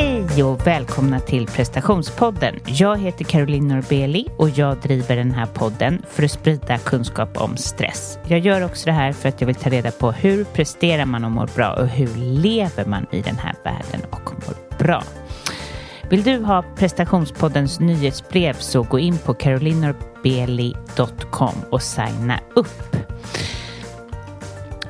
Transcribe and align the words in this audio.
Hej 0.00 0.42
och 0.42 0.66
välkomna 0.66 1.20
till 1.20 1.46
prestationspodden. 1.46 2.54
Jag 2.64 2.98
heter 2.98 3.24
Caroline 3.24 3.68
Norbeli 3.68 4.26
och 4.36 4.50
jag 4.50 4.80
driver 4.80 5.16
den 5.16 5.30
här 5.30 5.46
podden 5.46 6.02
för 6.08 6.22
att 6.22 6.30
sprida 6.30 6.78
kunskap 6.78 7.36
om 7.36 7.56
stress. 7.56 8.18
Jag 8.26 8.38
gör 8.38 8.64
också 8.64 8.86
det 8.86 8.92
här 8.92 9.12
för 9.12 9.28
att 9.28 9.40
jag 9.40 9.46
vill 9.46 9.56
ta 9.56 9.70
reda 9.70 9.90
på 9.90 10.12
hur 10.12 10.44
presterar 10.44 11.04
man 11.04 11.24
och 11.24 11.30
mår 11.30 11.50
bra 11.54 11.72
och 11.72 11.88
hur 11.88 12.16
lever 12.16 12.84
man 12.84 13.06
i 13.12 13.20
den 13.20 13.38
här 13.38 13.54
världen 13.64 14.00
och 14.10 14.32
mår 14.32 14.78
bra. 14.78 15.02
Vill 16.10 16.22
du 16.22 16.38
ha 16.38 16.64
prestationspoddens 16.76 17.80
nyhetsbrev 17.80 18.52
så 18.52 18.82
gå 18.82 18.98
in 18.98 19.18
på 19.18 19.34
carolinorbeli.com 19.34 21.54
och 21.70 21.82
signa 21.82 22.40
upp. 22.54 22.96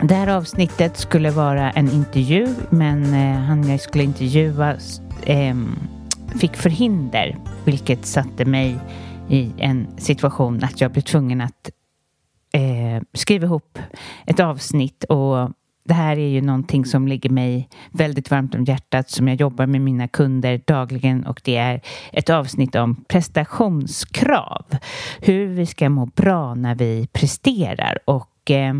Det 0.02 0.14
här 0.14 0.28
avsnittet 0.28 0.96
skulle 0.96 1.30
vara 1.30 1.70
en 1.70 1.90
intervju 1.90 2.54
men 2.70 3.14
eh, 3.14 3.40
han 3.40 3.70
jag 3.70 3.80
skulle 3.80 4.04
intervjua 4.04 4.76
eh, 5.22 5.56
fick 6.40 6.56
förhinder 6.56 7.36
vilket 7.64 8.06
satte 8.06 8.44
mig 8.44 8.78
i 9.28 9.52
en 9.58 9.86
situation 9.96 10.64
att 10.64 10.80
jag 10.80 10.92
blev 10.92 11.02
tvungen 11.02 11.40
att 11.40 11.70
eh, 12.52 13.02
skriva 13.12 13.46
ihop 13.46 13.78
ett 14.26 14.40
avsnitt. 14.40 15.04
Och 15.04 15.50
det 15.84 15.94
här 15.94 16.18
är 16.18 16.28
ju 16.28 16.40
någonting 16.40 16.84
som 16.84 17.08
ligger 17.08 17.30
mig 17.30 17.68
väldigt 17.90 18.30
varmt 18.30 18.54
om 18.54 18.64
hjärtat 18.64 19.10
som 19.10 19.28
jag 19.28 19.40
jobbar 19.40 19.66
med 19.66 19.80
mina 19.80 20.08
kunder 20.08 20.60
dagligen. 20.66 21.26
Och 21.26 21.40
det 21.44 21.56
är 21.56 21.80
ett 22.12 22.30
avsnitt 22.30 22.74
om 22.74 23.04
prestationskrav. 23.08 24.64
Hur 25.20 25.46
vi 25.46 25.66
ska 25.66 25.88
må 25.88 26.06
bra 26.06 26.54
när 26.54 26.74
vi 26.74 27.08
presterar. 27.12 27.98
Och 28.04 28.50
eh, 28.50 28.74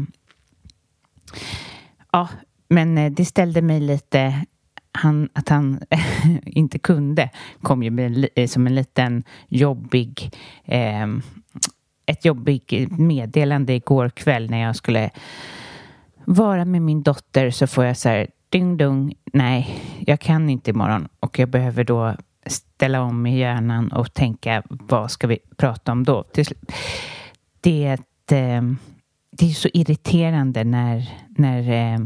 Ja, 2.13 2.29
men 2.69 2.99
eh, 2.99 3.13
det 3.13 3.25
ställde 3.25 3.63
mig 3.63 3.81
lite 3.81 4.47
han, 4.93 5.29
att 5.33 5.49
han 5.49 5.81
inte 6.47 6.79
kunde. 6.79 7.31
Kom 7.63 7.83
ju 7.83 7.91
med, 7.91 8.29
eh, 8.35 8.47
som 8.47 8.67
en 8.67 8.75
liten 8.75 9.25
jobbig 9.49 10.31
eh, 10.65 11.07
ett 12.09 12.25
jobbigt 12.25 12.73
meddelande 12.91 13.73
igår 13.73 14.09
kväll 14.09 14.51
när 14.51 14.59
jag 14.59 14.77
skulle 14.77 15.11
vara 16.25 16.65
med 16.65 16.83
min 16.83 17.03
dotter. 17.03 17.51
Så 17.51 17.67
får 17.67 17.85
jag 17.85 17.97
så 17.97 18.09
här 18.09 18.29
ding 18.49 18.77
dong, 18.77 19.15
nej, 19.33 19.81
jag 20.07 20.21
kan 20.21 20.51
inte 20.51 20.71
imorgon. 20.71 21.09
Och 21.21 21.39
jag 21.39 21.49
behöver 21.49 21.85
då 21.85 22.15
ställa 22.47 23.03
om 23.03 23.27
i 23.27 23.39
hjärnan 23.39 23.93
och 23.93 24.15
tänka 24.15 24.63
vad 24.69 25.11
ska 25.11 25.27
vi 25.27 25.39
prata 25.57 25.93
om 25.93 26.05
då? 26.05 26.25
Det 27.61 27.87
är 27.87 27.95
ett 27.95 28.33
eh, 28.33 28.63
det 29.39 29.51
är 29.51 29.55
så 29.55 29.69
irriterande 29.75 30.65
när, 30.65 31.09
när, 31.29 31.59
eh, 31.61 31.99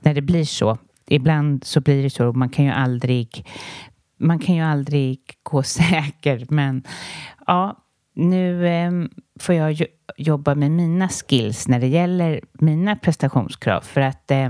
när 0.00 0.14
det 0.14 0.22
blir 0.22 0.44
så. 0.44 0.78
Ibland 1.08 1.64
så 1.64 1.80
blir 1.80 2.02
det 2.02 2.10
så. 2.10 2.32
Man 2.32 2.48
kan 2.48 2.64
ju 2.64 2.70
aldrig, 2.70 3.46
man 4.18 4.38
kan 4.38 4.54
ju 4.54 4.62
aldrig 4.62 5.20
gå 5.42 5.62
säker. 5.82 6.46
Men 6.48 6.82
ja, 7.46 7.76
nu 8.14 8.68
eh, 8.68 8.92
får 9.40 9.54
jag 9.54 9.82
jobba 10.16 10.54
med 10.54 10.70
mina 10.70 11.08
skills 11.08 11.68
när 11.68 11.80
det 11.80 11.86
gäller 11.86 12.40
mina 12.52 12.96
prestationskrav. 12.96 13.80
För 13.80 14.00
att 14.00 14.30
eh, 14.30 14.48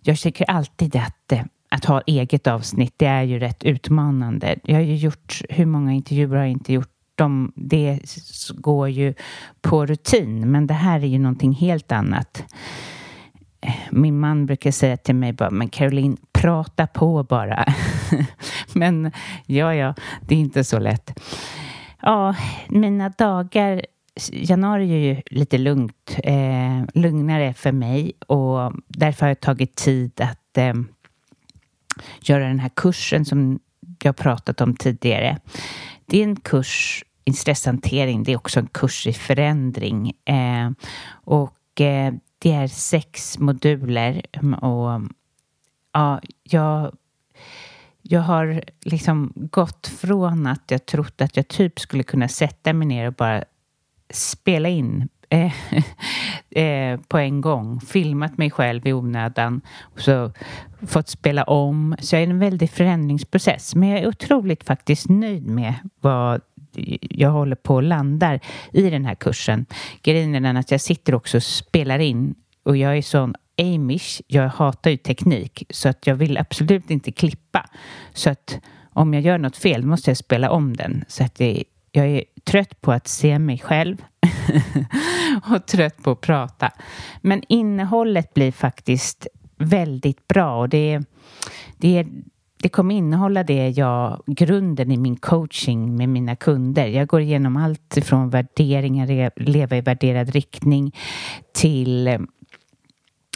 jag 0.00 0.18
tycker 0.18 0.50
alltid 0.50 0.96
att 0.96 1.32
eh, 1.32 1.44
att 1.72 1.84
ha 1.84 2.00
eget 2.00 2.46
avsnitt, 2.46 2.94
det 2.96 3.06
är 3.06 3.22
ju 3.22 3.38
rätt 3.38 3.64
utmanande. 3.64 4.58
Jag 4.64 4.74
har 4.74 4.82
ju 4.82 4.96
gjort, 4.96 5.42
hur 5.48 5.66
många 5.66 5.92
intervjuer 5.92 6.36
har 6.36 6.44
jag 6.44 6.50
inte 6.50 6.72
gjort 6.72 6.91
de, 7.22 7.52
det 7.56 8.00
går 8.54 8.88
ju 8.88 9.14
på 9.60 9.86
rutin, 9.86 10.50
men 10.50 10.66
det 10.66 10.74
här 10.74 11.00
är 11.00 11.06
ju 11.06 11.18
någonting 11.18 11.52
helt 11.52 11.92
annat. 11.92 12.44
Eh, 13.60 13.74
min 13.90 14.20
man 14.20 14.46
brukar 14.46 14.70
säga 14.70 14.96
till 14.96 15.14
mig 15.14 15.32
bara, 15.32 15.50
men 15.50 15.68
Caroline, 15.68 16.16
prata 16.32 16.86
på 16.86 17.22
bara. 17.22 17.64
men 18.72 19.12
ja, 19.46 19.74
ja, 19.74 19.94
det 20.28 20.34
är 20.34 20.38
inte 20.38 20.64
så 20.64 20.78
lätt. 20.78 21.20
Ja, 22.02 22.34
mina 22.68 23.08
dagar 23.08 23.82
januari 24.32 24.92
är 24.92 25.14
ju 25.14 25.22
lite 25.26 25.58
lugnt, 25.58 26.18
eh, 26.24 26.84
lugnare 26.94 27.54
för 27.54 27.72
mig 27.72 28.12
och 28.26 28.72
därför 28.88 29.20
har 29.20 29.28
jag 29.28 29.40
tagit 29.40 29.76
tid 29.76 30.20
att 30.20 30.58
eh, 30.58 30.74
göra 32.20 32.48
den 32.48 32.60
här 32.60 32.70
kursen 32.76 33.24
som 33.24 33.58
jag 34.02 34.16
pratat 34.16 34.60
om 34.60 34.76
tidigare. 34.76 35.38
Det 36.06 36.18
är 36.18 36.24
en 36.24 36.36
kurs 36.36 37.04
i 37.24 37.32
stresshantering. 37.32 38.22
Det 38.22 38.32
är 38.32 38.36
också 38.36 38.60
en 38.60 38.66
kurs 38.66 39.06
i 39.06 39.12
förändring. 39.12 40.12
Eh, 40.24 40.70
och 41.24 41.80
eh, 41.80 42.14
det 42.38 42.52
är 42.52 42.66
sex 42.66 43.38
moduler. 43.38 44.22
Mm, 44.32 44.54
och 44.54 45.00
ja, 45.92 46.20
jag, 46.42 46.96
jag 48.02 48.20
har 48.20 48.64
liksom 48.80 49.32
gått 49.34 49.86
från 49.86 50.46
att 50.46 50.70
jag 50.70 50.86
trott 50.86 51.20
att 51.20 51.36
jag 51.36 51.48
typ 51.48 51.80
skulle 51.80 52.02
kunna 52.02 52.28
sätta 52.28 52.72
mig 52.72 52.88
ner 52.88 53.06
och 53.06 53.14
bara 53.14 53.44
spela 54.10 54.68
in 54.68 55.08
eh, 55.28 55.52
eh, 56.64 57.00
på 57.00 57.18
en 57.18 57.40
gång. 57.40 57.80
Filmat 57.80 58.38
mig 58.38 58.50
själv 58.50 58.86
i 58.86 58.92
onödan 58.92 59.60
och 59.80 60.00
så 60.00 60.32
fått 60.86 61.08
spela 61.08 61.44
om. 61.44 61.96
Så 61.98 62.16
jag 62.16 62.22
är 62.22 62.26
en 62.26 62.38
väldig 62.38 62.70
förändringsprocess. 62.70 63.74
Men 63.74 63.88
jag 63.88 63.98
är 63.98 64.08
otroligt 64.08 64.64
faktiskt 64.64 65.08
nöjd 65.08 65.46
med 65.46 65.74
vad 66.00 66.40
jag 67.00 67.30
håller 67.30 67.56
på 67.56 67.74
och 67.74 67.82
landar 67.82 68.40
i 68.72 68.90
den 68.90 69.04
här 69.04 69.14
kursen. 69.14 69.66
Grejen 70.02 70.34
är 70.34 70.40
den 70.40 70.56
att 70.56 70.70
jag 70.70 70.80
sitter 70.80 71.14
också 71.14 71.36
och 71.36 71.42
spelar 71.42 71.98
in 71.98 72.34
och 72.62 72.76
jag 72.76 72.96
är 72.96 73.02
sån 73.02 73.34
amish, 73.60 74.20
jag 74.26 74.48
hatar 74.48 74.90
ju 74.90 74.96
teknik 74.96 75.64
så 75.70 75.88
att 75.88 76.06
jag 76.06 76.14
vill 76.14 76.38
absolut 76.38 76.90
inte 76.90 77.12
klippa. 77.12 77.66
Så 78.12 78.30
att 78.30 78.58
om 78.92 79.14
jag 79.14 79.22
gör 79.22 79.38
något 79.38 79.56
fel 79.56 79.84
måste 79.84 80.10
jag 80.10 80.16
spela 80.16 80.50
om 80.50 80.76
den. 80.76 81.04
Så 81.08 81.24
att 81.24 81.34
det, 81.34 81.64
jag 81.90 82.06
är 82.06 82.24
trött 82.44 82.80
på 82.80 82.92
att 82.92 83.08
se 83.08 83.38
mig 83.38 83.58
själv 83.58 83.96
och 85.54 85.66
trött 85.66 86.02
på 86.02 86.10
att 86.10 86.20
prata. 86.20 86.70
Men 87.20 87.42
innehållet 87.48 88.34
blir 88.34 88.52
faktiskt 88.52 89.26
väldigt 89.56 90.28
bra 90.28 90.60
och 90.60 90.68
det, 90.68 91.00
det, 91.76 92.06
det 92.62 92.68
kommer 92.68 92.94
innehålla 92.94 93.42
det 93.42 93.68
jag, 93.68 94.22
grunden 94.26 94.92
i 94.92 94.96
min 94.96 95.16
coaching 95.16 95.96
med 95.96 96.08
mina 96.08 96.36
kunder. 96.36 96.86
Jag 96.86 97.08
går 97.08 97.20
igenom 97.20 97.56
allt 97.56 97.98
från 98.02 98.30
värderingar, 98.30 99.30
leva 99.36 99.76
i 99.76 99.80
värderad 99.80 100.30
riktning 100.30 100.96
till 101.54 102.08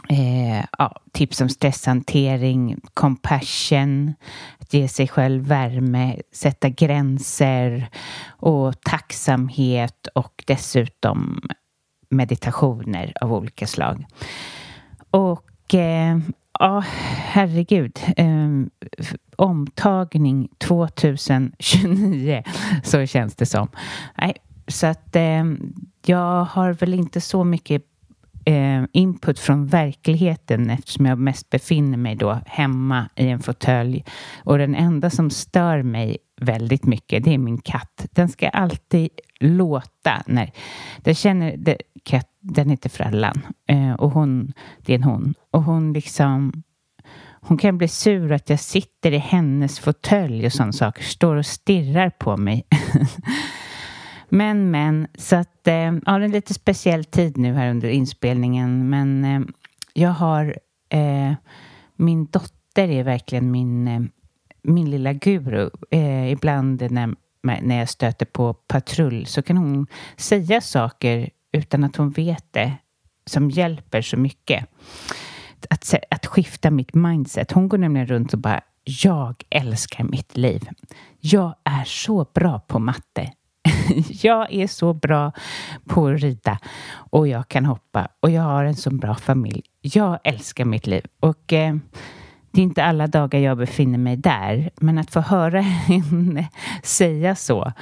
eh, 0.09 0.65
ja, 0.79 1.01
tips 1.13 1.41
om 1.41 1.49
stresshantering, 1.49 2.81
compassion, 2.95 4.15
att 4.59 4.75
ge 4.75 4.89
sig 4.89 5.09
själv 5.09 5.45
värme, 5.47 6.17
sätta 6.33 6.69
gränser 6.69 7.89
och 8.29 8.81
tacksamhet 8.81 10.09
och 10.15 10.45
dessutom 10.47 11.41
meditationer 12.11 13.13
av 13.21 13.33
olika 13.33 13.67
slag. 13.67 14.07
Och 15.11 15.75
eh, 15.75 16.19
Ja, 16.59 16.85
herregud. 17.17 17.99
Um, 18.17 18.71
omtagning 19.37 20.49
2029, 20.59 22.43
så 22.85 23.07
känns 23.07 23.35
det 23.35 23.47
som. 23.47 23.69
Nej, 24.19 24.37
så 24.69 24.87
att 24.87 25.17
um, 25.17 25.75
jag 26.07 26.45
har 26.45 26.73
väl 26.73 26.95
inte 26.95 27.21
så 27.21 27.45
mycket 27.45 27.83
ehm, 28.45 28.89
input 28.93 29.39
från 29.39 29.67
verkligheten 29.67 30.71
eftersom 30.71 31.07
jag 31.07 31.19
mest 31.19 31.51
befinner 31.51 31.99
mig 31.99 32.17
då 32.17 32.41
hemma 32.47 33.09
i 33.17 33.29
en 33.29 33.41
fåtölj. 33.41 34.05
Och 34.45 34.59
den 34.59 34.75
enda 34.75 35.11
som 35.11 35.31
stör 35.31 35.83
mig 35.83 36.19
väldigt 36.41 36.85
mycket, 36.85 37.25
det 37.25 37.35
är 37.35 37.39
min 37.39 37.59
katt. 37.59 38.07
Den 38.13 38.29
ska 38.29 38.49
alltid 38.49 39.11
låta 39.41 40.23
när 40.27 40.53
den 40.99 41.15
känner, 41.15 41.57
det, 41.57 41.77
katt, 42.07 42.29
den 42.41 42.71
heter 42.71 42.89
Frallan 42.89 43.47
eh, 43.69 43.93
och 43.93 44.11
hon, 44.11 44.53
det 44.79 44.93
är 44.93 44.97
en 44.97 45.03
hon 45.03 45.35
och 45.51 45.63
hon 45.63 45.93
liksom 45.93 46.63
hon 47.49 47.59
kan 47.59 47.79
bli 47.79 47.89
sur 47.89 48.33
att 48.33 48.51
jag 48.51 48.61
sitter 48.61 49.13
i 49.13 49.19
hennes 49.19 49.79
fåtölj 49.79 50.47
och 50.47 50.53
sådana 50.53 50.73
saker, 50.73 51.03
står 51.03 51.37
och 51.37 51.47
stirrar 51.47 52.11
på 52.11 52.37
mig. 52.37 52.67
men, 54.29 54.71
men, 54.71 55.07
så 55.15 55.37
att, 55.37 55.69
eh, 55.69 55.75
ja, 55.75 56.01
det 56.05 56.11
är 56.11 56.21
en 56.21 56.31
lite 56.31 56.55
speciell 56.55 57.05
tid 57.05 57.37
nu 57.37 57.55
här 57.55 57.71
under 57.71 57.89
inspelningen, 57.89 58.91
men 58.91 59.25
eh, 59.25 59.41
jag 59.95 60.11
har, 60.11 60.59
eh, 60.89 61.33
min 61.97 62.27
dotter 62.27 62.89
är 62.89 63.05
verkligen 63.05 63.51
min, 63.51 63.89
eh, 63.89 64.01
min 64.63 64.91
lilla 64.91 65.13
guru. 65.13 65.71
Eh, 65.91 66.33
ibland 66.33 66.91
när, 66.91 67.15
när 67.43 67.79
jag 67.79 67.89
stöter 67.89 68.27
på 68.27 68.55
patrull 68.55 69.27
så 69.27 69.43
kan 69.43 69.57
hon 69.57 69.87
säga 70.17 70.61
saker 70.61 71.31
utan 71.57 71.85
att 71.85 71.97
hon 71.97 72.11
vet 72.11 72.53
det 72.53 72.77
som 73.27 73.51
hjälper 73.51 74.03
så 74.03 74.17
mycket. 74.17 74.67
Att, 75.71 75.95
att 76.11 76.27
skifta 76.27 76.71
mitt 76.71 76.95
mindset. 76.95 77.53
Hon 77.53 77.69
går 77.69 77.79
nämligen 77.79 78.07
runt 78.07 78.33
och 78.33 78.39
bara 78.39 78.61
jag 78.85 79.45
älskar 79.51 80.05
mitt 80.05 80.37
liv. 80.37 80.69
Jag 81.21 81.55
är 81.65 81.85
så 81.85 82.27
bra 82.35 82.59
på 82.59 82.79
matte. 82.79 83.33
jag 84.09 84.53
är 84.53 84.67
så 84.67 84.93
bra 84.95 85.33
på 85.85 86.07
att 86.07 86.21
rida 86.21 86.59
och 86.95 87.29
jag 87.29 87.49
kan 87.49 87.65
hoppa 87.65 88.09
och 88.21 88.31
jag 88.31 88.43
har 88.43 88.65
en 88.65 88.77
så 88.77 88.91
bra 88.91 89.15
familj. 89.15 89.63
Jag 89.81 90.19
älskar 90.25 90.65
mitt 90.65 90.87
liv 90.87 91.07
och 91.21 91.53
eh, 91.53 91.77
det 92.51 92.61
är 92.61 92.63
inte 92.63 92.85
alla 92.85 93.07
dagar 93.07 93.41
jag 93.41 93.59
befinner 93.59 93.99
mig 93.99 94.17
där, 94.17 94.71
men 94.77 94.99
att 94.99 95.11
få 95.11 95.21
höra 95.21 95.61
henne 95.61 96.49
säga 96.83 97.35
så, 97.35 97.73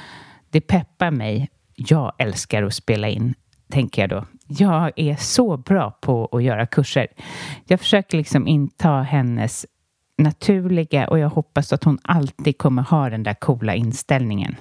det 0.51 0.61
peppar 0.61 1.11
mig. 1.11 1.49
Jag 1.77 2.13
älskar 2.19 2.63
att 2.63 2.75
spela 2.75 3.09
in, 3.09 3.35
tänker 3.75 4.03
jag 4.03 4.11
då. 4.11 4.25
Jag 4.47 4.93
är 4.97 5.17
så 5.17 5.57
bra 5.57 5.91
på 6.01 6.29
att 6.33 6.43
göra 6.43 6.67
kurser. 6.67 7.07
Jag 7.67 7.81
försöker 7.81 8.19
liksom 8.19 8.47
inta 8.49 9.03
hennes 9.03 9.67
naturliga 10.19 11.09
och 11.09 11.19
jag 11.19 11.29
hoppas 11.29 11.73
att 11.73 11.85
hon 11.85 11.99
alltid 12.03 12.59
kommer 12.59 12.83
ha 12.83 13.11
den 13.11 13.23
där 13.23 13.35
coola 13.35 13.75
inställningen. 13.75 14.57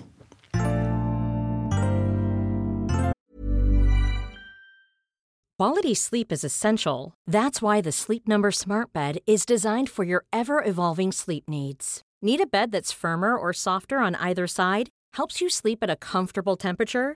Quality 5.60 5.96
sleep 5.96 6.32
is 6.32 6.44
essential. 6.44 7.12
That's 7.32 7.62
why 7.62 7.84
the 7.84 7.92
Sleep 7.92 8.28
Number 8.28 8.52
smart 8.52 8.94
bed 8.94 9.18
is 9.26 9.46
designed 9.46 9.90
for 9.90 10.06
your 10.06 10.24
ever-evolving 10.34 11.14
sleep 11.14 11.44
needs. 11.48 12.02
Need 12.22 12.42
a 12.42 12.48
bed 12.52 12.72
that's 12.72 12.92
firmer 13.02 13.38
or 13.38 13.54
softer 13.54 13.98
on 13.98 14.16
either 14.16 14.48
side? 14.48 14.90
Helps 15.18 15.42
you 15.42 15.50
sleep 15.50 15.84
at 15.84 15.90
a 15.90 15.96
comfortable 15.96 16.58
temperature? 16.58 17.16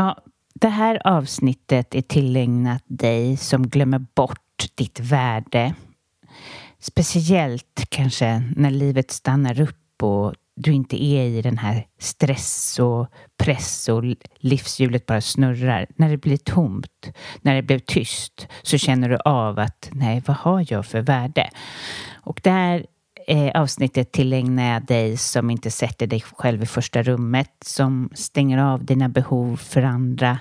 Ja, 0.00 0.16
det 0.54 0.68
här 0.68 1.06
avsnittet 1.06 1.94
är 1.94 2.02
tillägnat 2.02 2.82
dig 2.86 3.36
som 3.36 3.68
glömmer 3.68 3.98
bort 3.98 4.68
ditt 4.74 5.00
värde. 5.00 5.74
Speciellt 6.78 7.86
kanske 7.88 8.42
när 8.56 8.70
livet 8.70 9.10
stannar 9.10 9.60
upp 9.60 10.02
och 10.02 10.34
du 10.54 10.72
inte 10.72 11.04
är 11.04 11.24
i 11.24 11.42
den 11.42 11.58
här 11.58 11.86
stress 11.98 12.78
och 12.78 13.06
press 13.36 13.88
och 13.88 14.02
livshjulet 14.38 15.06
bara 15.06 15.20
snurrar. 15.20 15.86
När 15.96 16.10
det 16.10 16.16
blir 16.16 16.36
tomt, 16.36 17.12
när 17.42 17.54
det 17.54 17.62
blir 17.62 17.78
tyst 17.78 18.48
så 18.62 18.78
känner 18.78 19.08
du 19.08 19.16
av 19.16 19.58
att 19.58 19.88
nej, 19.92 20.22
vad 20.26 20.36
har 20.36 20.66
jag 20.68 20.86
för 20.86 21.00
värde? 21.00 21.50
Och 22.12 22.40
det 22.42 22.50
här 22.50 22.86
eh, 23.30 23.60
avsnittet 23.60 24.12
tillägnar 24.12 24.72
jag 24.72 24.86
dig 24.86 25.16
som 25.16 25.50
inte 25.50 25.70
sätter 25.70 26.06
dig 26.06 26.20
själv 26.20 26.62
i 26.62 26.66
första 26.66 27.02
rummet, 27.02 27.50
som 27.64 28.10
stänger 28.14 28.58
av 28.58 28.84
dina 28.84 29.08
behov 29.08 29.56
för 29.56 29.82
andra 29.82 30.38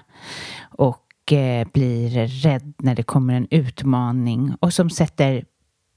och 0.61 1.33
eh, 1.33 1.67
blir 1.73 2.27
rädd 2.27 2.73
när 2.77 2.95
det 2.95 3.03
kommer 3.03 3.33
en 3.33 3.47
utmaning 3.51 4.55
och 4.59 4.73
som 4.73 4.89
sätter 4.89 5.45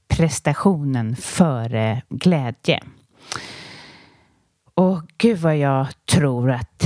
prestationen 0.07 1.15
före 1.15 2.01
glädje. 2.09 2.79
Och 4.73 5.01
gud 5.17 5.39
vad 5.39 5.57
jag 5.57 5.87
tror 6.05 6.51
att, 6.51 6.83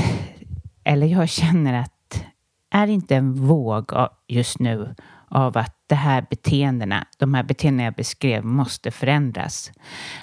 eller 0.83 1.07
jag 1.07 1.29
känner 1.29 1.73
att, 1.73 2.23
är 2.71 2.87
inte 2.87 3.15
en 3.15 3.33
våg 3.33 3.91
just 4.27 4.59
nu 4.59 4.95
av 5.29 5.57
att 5.57 5.75
de 5.87 5.95
här 5.95 6.25
beteendena, 6.29 7.07
de 7.17 7.33
här 7.33 7.43
beteendena 7.43 7.83
jag 7.83 7.93
beskrev, 7.93 8.45
måste 8.45 8.91
förändras. 8.91 9.71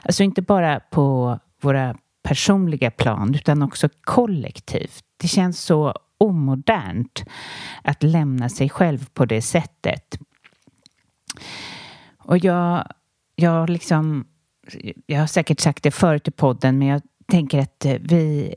Alltså 0.02 0.22
inte 0.22 0.42
bara 0.42 0.80
på 0.80 1.38
våra 1.62 1.96
personliga 2.22 2.90
plan, 2.90 3.34
utan 3.34 3.62
också 3.62 3.88
kollektivt. 4.00 5.04
Det 5.16 5.28
känns 5.28 5.60
så 5.60 5.94
omodernt 6.18 7.24
att 7.82 8.02
lämna 8.02 8.48
sig 8.48 8.70
själv 8.70 9.06
på 9.14 9.24
det 9.24 9.42
sättet. 9.42 10.18
Och 12.18 12.38
jag, 12.38 12.86
jag 13.34 13.70
liksom, 13.70 14.26
jag 15.06 15.20
har 15.20 15.26
säkert 15.26 15.60
sagt 15.60 15.82
det 15.82 15.90
förut 15.90 16.28
i 16.28 16.30
podden, 16.30 16.78
men 16.78 16.88
jag 16.88 17.02
tänker 17.28 17.58
att 17.58 17.84
eh, 17.84 17.96
vi, 18.00 18.54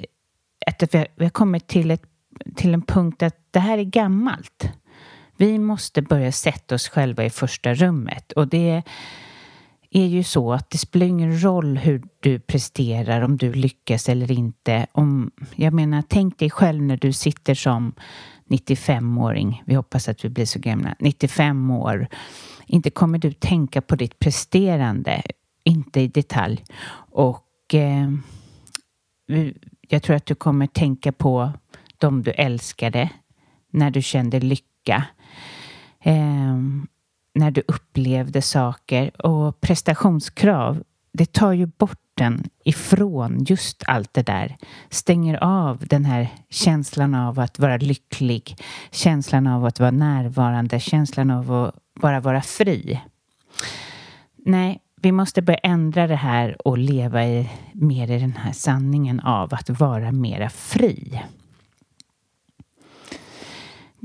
har, 0.66 1.08
vi, 1.16 1.26
har, 1.26 1.30
kommit 1.30 1.68
till, 1.68 1.92
ett, 1.92 2.04
till 2.56 2.74
en 2.74 2.82
punkt 2.82 3.24
att 3.24 3.38
det 3.52 3.60
här 3.60 3.78
är 3.78 3.84
gammalt. 3.84 4.72
Vi 5.38 5.60
måste 5.60 6.02
börja 6.02 6.32
sätta 6.32 6.76
oss 6.76 6.90
själva 6.90 7.26
i 7.26 7.30
första 7.30 7.74
rummet 7.74 8.32
och 8.32 8.48
det 8.48 8.84
är 9.92 10.06
ju 10.06 10.24
så 10.24 10.54
att 10.54 10.70
det 10.70 10.78
spelar 10.78 11.06
ingen 11.06 11.44
roll 11.44 11.78
hur 11.78 12.04
du 12.20 12.40
presterar, 12.40 13.22
om 13.22 13.38
du 13.38 13.54
lyckas 13.54 14.10
eller 14.10 14.32
inte. 14.32 14.88
Om, 14.92 15.32
jag 15.56 15.74
menar, 15.74 16.04
tänk 16.08 16.40
dig 16.40 16.50
själv 16.50 16.82
när 16.84 16.98
du 16.98 17.14
sitter 17.14 17.54
som 17.54 17.94
95-åring, 18.50 19.64
vi 19.66 19.76
hoppas 19.76 20.10
att 20.10 20.26
vi 20.26 20.30
blir 20.30 20.46
så 20.46 20.60
gamla, 20.60 20.96
95 21.00 21.72
år. 21.72 22.08
Inte 22.66 22.90
kommer 22.90 23.18
du 23.18 23.34
tänka 23.34 23.82
på 23.82 23.96
ditt 23.96 24.20
presterande, 24.20 25.22
inte 25.64 26.02
i 26.02 26.08
detalj. 26.08 26.64
Och 27.12 27.74
eh, 27.74 28.10
jag 29.90 30.04
tror 30.04 30.16
att 30.16 30.26
du 30.26 30.36
kommer 30.36 30.68
tänka 30.68 31.12
på 31.12 31.52
de 31.98 32.24
du 32.24 32.32
älskade, 32.32 33.10
när 33.72 33.92
du 33.92 34.02
kände 34.02 34.40
lycka, 34.40 35.06
eh, 36.00 36.58
när 37.34 37.52
du 37.52 37.64
upplevde 37.68 38.42
saker 38.42 39.26
och 39.26 39.62
prestationskrav. 39.62 40.84
Det 41.14 41.34
tar 41.34 41.54
ju 41.54 41.66
bort 41.66 42.02
den 42.14 42.44
ifrån 42.64 43.46
just 43.48 43.84
allt 43.88 44.14
det 44.14 44.24
där. 44.24 44.58
Stänger 44.90 45.44
av 45.44 45.78
den 45.88 46.06
här 46.06 46.30
känslan 46.50 47.16
av 47.16 47.40
att 47.40 47.60
vara 47.60 47.78
lycklig, 47.78 48.56
känslan 48.92 49.48
av 49.48 49.66
att 49.66 49.80
vara 49.80 49.92
närvarande, 49.92 50.80
känslan 50.80 51.32
av 51.32 51.52
att 51.54 51.76
bara 52.02 52.20
vara 52.20 52.42
fri. 52.42 53.02
Nej, 54.46 54.82
vi 55.02 55.12
måste 55.12 55.42
börja 55.42 55.58
ändra 55.58 56.08
det 56.08 56.16
här 56.16 56.68
och 56.68 56.78
leva 56.78 57.26
i, 57.26 57.50
mer 57.74 58.12
i 58.12 58.20
den 58.20 58.36
här 58.38 58.52
sanningen 58.52 59.20
av 59.20 59.54
att 59.54 59.70
vara 59.70 60.12
mera 60.12 60.50
fri. 60.50 61.24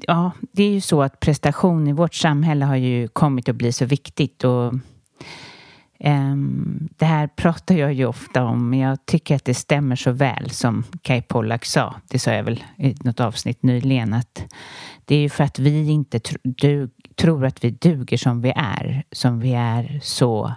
Ja, 0.07 0.31
det 0.53 0.63
är 0.63 0.71
ju 0.71 0.81
så 0.81 1.03
att 1.03 1.21
prestation 1.21 1.89
i 1.89 1.93
vårt 1.93 2.15
samhälle 2.15 2.65
har 2.65 2.77
ju 2.77 3.09
kommit 3.09 3.49
att 3.49 3.57
bli 3.57 3.73
så 3.73 3.85
viktigt 3.85 4.45
och 4.45 4.75
um, 6.05 6.89
det 6.97 7.05
här 7.05 7.27
pratar 7.27 7.75
jag 7.75 7.93
ju 7.93 8.07
ofta 8.07 8.45
om, 8.45 8.71
men 8.71 8.79
jag 8.79 9.07
tycker 9.07 9.37
att 9.37 9.45
det 9.45 9.55
stämmer 9.55 9.97
så 9.97 10.11
väl 10.11 10.51
som 10.51 10.85
Kai 11.03 11.23
Pollak 11.23 11.65
sa. 11.65 11.95
Det 12.09 12.19
sa 12.19 12.33
jag 12.33 12.45
väl 12.45 12.65
i 12.77 12.95
något 13.05 13.21
avsnitt 13.21 13.63
nyligen 13.63 14.15
att 14.15 14.45
det 15.05 15.15
är 15.15 15.21
ju 15.21 15.29
för 15.29 15.45
att 15.45 15.59
vi 15.59 15.91
inte 15.91 16.21
tr 16.21 16.89
tror 17.15 17.45
att 17.45 17.65
vi 17.65 17.71
duger 17.71 18.17
som 18.17 18.41
vi 18.41 18.53
är, 18.57 19.05
som 19.13 19.41
vi 19.41 19.55
är 19.55 20.01
så 20.03 20.53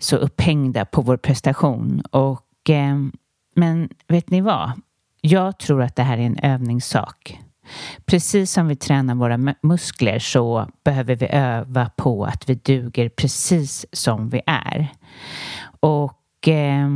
så 0.00 0.16
upphängda 0.16 0.84
på 0.84 1.02
vår 1.02 1.16
prestation. 1.16 2.00
Och, 2.10 2.68
um, 2.68 3.12
men 3.54 3.88
vet 4.08 4.30
ni 4.30 4.40
vad? 4.40 4.72
Jag 5.20 5.58
tror 5.58 5.82
att 5.82 5.96
det 5.96 6.02
här 6.02 6.18
är 6.18 6.22
en 6.22 6.38
övningssak. 6.38 7.40
Precis 8.04 8.52
som 8.52 8.68
vi 8.68 8.76
tränar 8.76 9.14
våra 9.14 9.54
muskler 9.62 10.18
så 10.18 10.68
behöver 10.84 11.16
vi 11.16 11.26
öva 11.26 11.90
på 11.96 12.24
att 12.24 12.48
vi 12.48 12.54
duger 12.54 13.08
precis 13.08 13.86
som 13.92 14.28
vi 14.28 14.40
är. 14.46 14.88
Och 15.80 16.48
eh, 16.48 16.88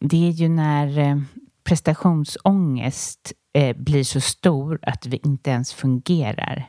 det 0.00 0.28
är 0.28 0.30
ju 0.30 0.48
när 0.48 0.98
eh, 0.98 1.18
prestationsångest 1.64 3.32
eh, 3.52 3.76
blir 3.76 4.04
så 4.04 4.20
stor 4.20 4.78
att 4.82 5.06
vi 5.06 5.16
inte 5.16 5.50
ens 5.50 5.72
fungerar. 5.72 6.68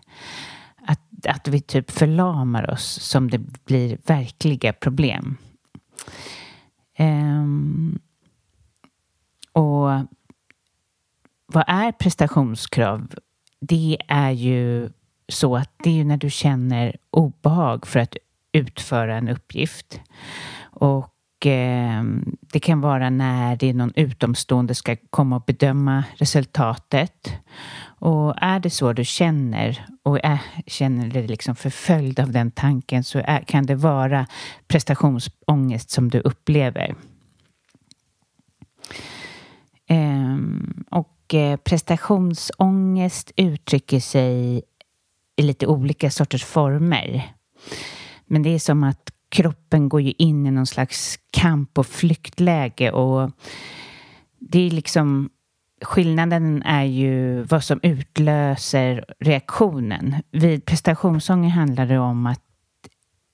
Att, 0.88 1.28
att 1.28 1.48
vi 1.48 1.62
typ 1.62 1.92
förlamar 1.92 2.70
oss 2.72 3.00
som 3.02 3.30
det 3.30 3.40
blir 3.66 3.98
verkliga 4.06 4.74
problem. 4.74 5.38
Eh, 6.98 7.46
och 9.54 9.90
vad 11.52 11.64
är 11.68 11.92
prestationskrav? 11.92 13.08
Det 13.62 13.98
är 14.08 14.32
ju 14.32 14.90
så 15.28 15.56
att 15.56 15.72
det 15.84 15.90
är 15.90 15.94
ju 15.94 16.04
när 16.04 16.18
du 16.18 16.30
känner 16.30 16.96
obehag 17.12 17.88
för 17.88 18.00
att 18.00 18.18
utföra 18.52 19.18
en 19.18 19.30
uppgift. 19.30 20.02
Och 20.62 21.46
eh, 21.46 22.04
det 22.42 22.60
kan 22.60 22.82
vara 22.82 23.10
när 23.10 23.56
det 23.56 23.70
är 23.70 23.74
någon 23.74 23.94
utomstående 23.96 24.76
ska 24.76 24.96
komma 25.10 25.36
och 25.36 25.44
bedöma 25.46 26.04
resultatet. 26.16 27.34
Och 27.82 28.34
är 28.42 28.60
det 28.60 28.70
så 28.70 28.94
du 28.94 29.06
känner 29.06 29.86
och 30.04 30.20
är, 30.26 30.40
känner 30.68 31.08
dig 31.08 31.28
liksom 31.28 31.56
förföljd 31.56 32.20
av 32.20 32.32
den 32.32 32.52
tanken 32.52 33.04
så 33.04 33.20
är, 33.20 33.42
kan 33.42 33.66
det 33.66 33.76
vara 33.76 34.28
prestationsångest 34.68 35.90
som 35.90 36.10
du 36.10 36.20
upplever. 36.20 36.96
Eh, 39.88 40.38
och 40.90 41.19
Eh, 41.34 41.58
prestationsångest 41.58 43.32
uttrycker 43.36 44.00
sig 44.00 44.62
i 45.36 45.42
lite 45.42 45.68
olika 45.68 46.12
sorters 46.12 46.44
former. 46.44 47.34
Men 48.26 48.44
det 48.44 48.50
är 48.50 48.60
som 48.60 48.84
att 48.84 49.12
kroppen 49.30 49.90
går 49.90 50.02
ju 50.02 50.14
in 50.18 50.46
i 50.46 50.52
någon 50.52 50.68
slags 50.68 51.20
kamp 51.32 51.78
och 51.78 51.88
flyktläge 51.88 52.92
och 52.92 53.32
det 54.40 54.68
är 54.68 54.72
liksom 54.72 55.30
skillnaden 55.82 56.64
är 56.64 56.84
ju 56.84 57.44
vad 57.44 57.64
som 57.64 57.80
utlöser 57.84 59.06
reaktionen. 59.20 60.16
Vid 60.32 60.66
prestationsånger 60.66 61.50
handlar 61.50 61.86
det 61.86 62.00
om 62.00 62.26
att, 62.26 62.42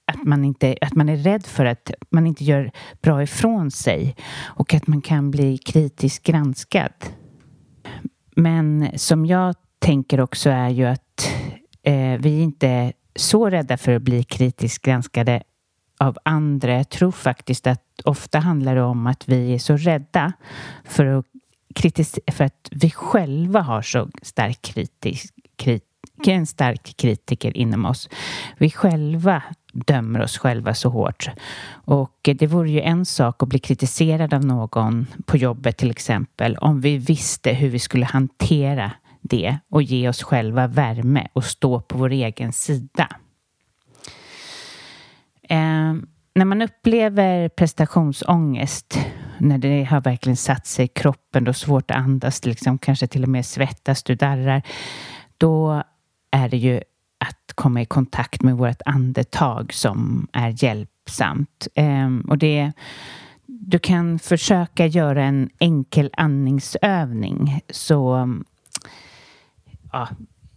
att, 0.06 0.24
man 0.24 0.46
inte, 0.46 0.78
att 0.82 0.96
man 0.96 1.10
är 1.10 1.18
rädd 1.18 1.46
för 1.46 1.66
att 1.66 1.92
man 2.10 2.28
inte 2.28 2.44
gör 2.44 2.72
bra 3.02 3.24
ifrån 3.24 3.72
sig 3.72 4.16
och 4.44 4.74
att 4.74 4.88
man 4.88 5.02
kan 5.02 5.32
bli 5.32 5.58
kritiskt 5.58 6.24
granskad. 6.24 6.94
Men 8.36 8.90
som 8.96 9.26
jag 9.26 9.56
tänker 9.80 10.22
också 10.22 10.50
är 10.50 10.70
ju 10.70 10.86
att 10.86 11.32
eh, 11.84 12.20
vi 12.20 12.42
inte 12.42 12.68
är 12.68 12.94
så 13.16 13.50
rädda 13.50 13.78
för 13.78 13.96
att 13.96 14.02
bli 14.02 14.24
kritiskt 14.24 14.82
granskade 14.82 15.44
av 16.00 16.18
andra. 16.26 16.78
Jag 16.78 16.90
tror 16.90 17.12
faktiskt 17.12 17.68
att 17.68 17.84
ofta 18.04 18.40
handlar 18.40 18.76
det 18.76 18.82
om 18.82 19.08
att 19.08 19.28
vi 19.28 19.54
är 19.54 19.60
så 19.60 19.78
rädda 19.78 20.34
för 20.84 21.06
att 21.06 21.26
kritis 21.76 22.20
för 22.32 22.44
att 22.44 22.70
vi 22.72 22.92
själva 22.92 23.62
har 23.62 23.82
så 23.82 24.10
stark 24.22 24.62
kritisk, 24.62 25.34
krit 25.56 25.84
en 26.28 26.46
stark 26.46 26.98
kritiker 26.98 27.58
inom 27.58 27.86
oss. 27.86 28.10
Vi 28.58 28.72
själva 28.72 29.44
dömer 29.76 30.22
oss 30.22 30.38
själva 30.38 30.74
så 30.74 30.90
hårt. 30.90 31.30
Och 31.70 32.20
det 32.24 32.48
vore 32.48 32.70
ju 32.70 32.82
en 32.82 33.06
sak 33.06 33.44
att 33.44 33.50
bli 33.50 33.60
kritiserad 33.60 34.34
av 34.34 34.46
någon 34.46 35.08
på 35.26 35.38
jobbet 35.38 35.78
till 35.78 35.92
exempel 35.92 36.58
om 36.58 36.82
vi 36.82 36.98
visste 36.98 37.54
hur 37.54 37.70
vi 37.70 37.80
skulle 37.80 38.06
hantera 38.06 38.92
det 39.22 39.58
och 39.70 39.84
ge 39.84 40.10
oss 40.10 40.24
själva 40.24 40.68
värme 40.68 41.28
och 41.34 41.46
stå 41.46 41.82
på 41.82 41.98
vår 41.98 42.12
egen 42.12 42.54
sida. 42.54 43.08
Eh, 45.50 45.94
när 46.36 46.46
man 46.46 46.62
upplever 46.62 47.50
prestationsångest 47.50 49.00
när 49.38 49.58
det 49.58 49.84
har 49.84 50.02
verkligen 50.02 50.38
satt 50.38 50.68
sig 50.68 50.86
i 50.86 50.88
kroppen, 50.88 51.44
då 51.44 51.54
svårt 51.54 51.92
att 51.92 51.98
andas, 51.98 52.46
liksom, 52.46 52.78
kanske 52.78 53.08
till 53.08 53.24
och 53.24 53.30
med 53.30 53.46
svettas, 53.46 54.04
du 54.04 54.16
darrar, 54.16 54.62
då 55.38 55.84
är 56.32 56.50
det 56.50 56.58
ju 56.58 56.82
att 57.28 57.54
komma 57.56 57.82
i 57.82 57.86
kontakt 57.86 58.44
med 58.44 58.58
vårt 58.58 58.82
andetag 58.86 59.74
som 59.74 60.28
är 60.34 60.64
hjälpsamt. 60.64 61.68
Ehm, 61.76 62.26
och 62.30 62.38
det, 62.38 62.72
du 63.46 63.80
kan 63.80 64.20
försöka 64.20 64.86
göra 64.86 65.24
en 65.24 65.50
enkel 65.60 66.10
andningsövning. 66.18 67.62
Så 67.70 68.30
ja, 69.92 70.08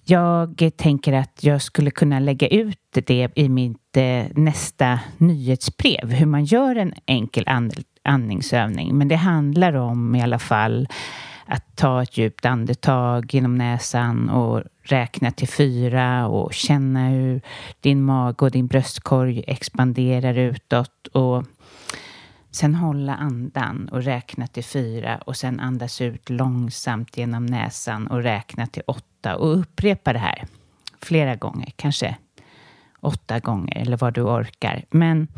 jag 0.05 0.71
tänker 0.77 1.13
att 1.13 1.45
jag 1.45 1.63
skulle 1.63 1.91
kunna 1.91 2.19
lägga 2.21 2.49
ut 2.49 2.79
det 2.93 3.29
i 3.35 3.49
mitt 3.49 3.97
eh, 3.97 4.25
nästa 4.35 5.01
nyhetsbrev, 5.19 6.13
hur 6.13 6.27
man 6.27 6.45
gör 6.45 6.77
en 6.77 6.95
enkel 7.07 7.45
andningsövning. 8.03 8.99
Men 8.99 9.09
det 9.09 9.17
handlar 9.17 9.73
om 9.73 10.15
i 10.15 10.23
alla 10.23 10.39
fall 10.39 10.89
att 11.49 11.77
ta 11.77 12.03
ett 12.03 12.19
djupt 12.19 12.45
andetag 12.47 13.35
genom 13.35 13.59
näsan 13.59 14.29
och 14.31 14.63
räkna 14.83 15.31
till 15.31 15.49
fyra 15.49 16.27
och 16.27 16.55
känna 16.55 17.09
hur 17.09 17.41
din 17.81 18.03
mage 18.03 18.45
och 18.45 18.51
din 18.51 18.67
bröstkorg 18.67 19.45
expanderar 19.47 20.35
utåt 20.39 21.07
och 21.07 21.45
sen 22.51 22.75
hålla 22.75 23.17
andan 23.17 23.89
och 23.89 24.03
räkna 24.03 24.47
till 24.47 24.65
fyra 24.65 25.19
och 25.19 25.37
sen 25.37 25.61
andas 25.61 26.01
ut 26.01 26.31
långsamt 26.31 27.17
genom 27.17 27.47
näsan 27.47 28.07
och 28.07 28.23
räkna 28.23 28.67
till 28.67 28.83
åtta 28.87 29.37
och 29.37 29.59
upprepa 29.59 30.13
det 30.13 30.19
här 30.19 30.45
flera 31.03 31.35
gånger, 31.35 31.73
kanske 31.77 32.17
åtta 33.01 33.39
gånger 33.39 33.79
eller 33.79 33.97
vad 33.97 34.15
du 34.15 34.23
orkar. 34.23 34.85
Men 34.91 35.29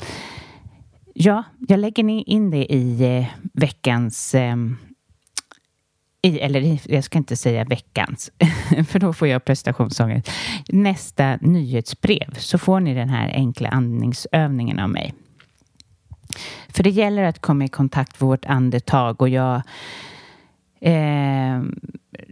Ja, 1.15 1.45
jag 1.69 1.81
lägger 1.81 2.29
in 2.31 2.51
det 2.51 2.73
i 2.73 3.19
eh, 3.19 3.27
veckans 3.53 4.35
eh, 4.35 4.57
i, 6.23 6.39
eller 6.39 6.79
jag 6.95 7.05
ska 7.05 7.19
inte 7.19 7.37
säga 7.37 7.65
veckans, 7.65 8.31
för 8.89 8.99
då 8.99 9.13
får 9.13 9.29
jag 9.29 9.45
prestationsångest. 9.45 10.31
Nästa 10.69 11.37
nyhetsbrev 11.37 12.35
så 12.39 12.59
får 12.59 12.81
ni 12.81 12.95
den 12.95 13.09
här 13.09 13.31
enkla 13.35 13.69
andningsövningen 13.69 14.79
av 14.79 14.91
mig. 14.91 15.15
För 16.69 16.83
det 16.83 16.91
gäller 16.91 17.23
att 17.23 17.39
komma 17.39 17.65
i 17.65 17.69
kontakt 17.69 18.21
med 18.21 18.27
vårt 18.29 18.45
andetag 18.45 19.23
och 19.23 19.29
jag 19.29 19.63
eh, 20.81 21.63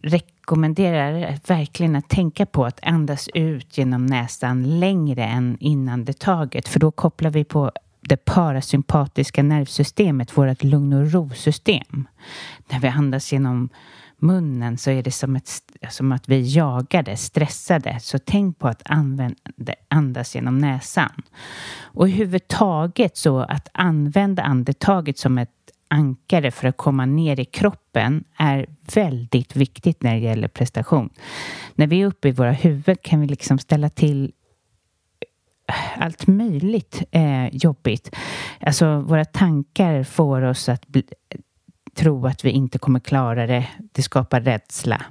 rekommenderar 0.02 1.38
verkligen 1.46 1.96
att 1.96 2.08
tänka 2.08 2.46
på 2.46 2.64
att 2.66 2.80
andas 2.82 3.28
ut 3.34 3.78
genom 3.78 4.06
näsan 4.06 4.80
längre 4.80 5.24
än 5.24 5.56
inandetaget 5.60 6.68
för 6.68 6.80
då 6.80 6.90
kopplar 6.90 7.30
vi 7.30 7.44
på 7.44 7.72
det 8.08 8.24
parasympatiska 8.24 9.42
nervsystemet, 9.42 10.36
vårt 10.36 10.62
lugn 10.62 10.92
och 10.92 11.12
ro-system. 11.12 12.08
När 12.70 12.80
vi 12.80 12.88
andas 12.88 13.32
genom 13.32 13.68
munnen 14.16 14.78
så 14.78 14.90
är 14.90 15.02
det 15.02 15.10
som, 15.10 15.36
ett, 15.36 15.50
som 15.90 16.12
att 16.12 16.28
vi 16.28 16.36
är 16.36 16.56
jagade, 16.56 17.16
stressade. 17.16 17.98
Så 18.00 18.18
tänk 18.18 18.58
på 18.58 18.68
att 18.68 18.82
använda, 18.84 19.74
andas 19.88 20.34
genom 20.34 20.58
näsan. 20.58 21.22
Och 21.80 22.06
överhuvudtaget 22.08 23.16
så 23.16 23.38
att 23.38 23.68
använda 23.72 24.42
andetaget 24.42 25.18
som 25.18 25.38
ett 25.38 25.50
ankare 25.88 26.50
för 26.50 26.68
att 26.68 26.76
komma 26.76 27.06
ner 27.06 27.40
i 27.40 27.44
kroppen 27.44 28.24
är 28.36 28.66
väldigt 28.94 29.56
viktigt 29.56 30.02
när 30.02 30.14
det 30.14 30.20
gäller 30.20 30.48
prestation. 30.48 31.10
När 31.74 31.86
vi 31.86 32.02
är 32.02 32.06
uppe 32.06 32.28
i 32.28 32.32
våra 32.32 32.52
huvuden 32.52 32.96
kan 33.02 33.20
vi 33.20 33.26
liksom 33.26 33.58
ställa 33.58 33.90
till 33.90 34.32
allt 35.96 36.26
möjligt 36.26 37.02
eh, 37.10 37.48
jobbigt. 37.48 38.16
Alltså 38.60 39.00
våra 39.00 39.24
tankar 39.24 40.02
får 40.02 40.42
oss 40.42 40.68
att 40.68 40.86
bli, 40.86 41.04
tro 41.94 42.26
att 42.26 42.44
vi 42.44 42.50
inte 42.50 42.78
kommer 42.78 43.00
klara 43.00 43.46
det. 43.46 43.68
Det 43.92 44.02
skapar 44.02 44.40
rädsla. 44.40 45.02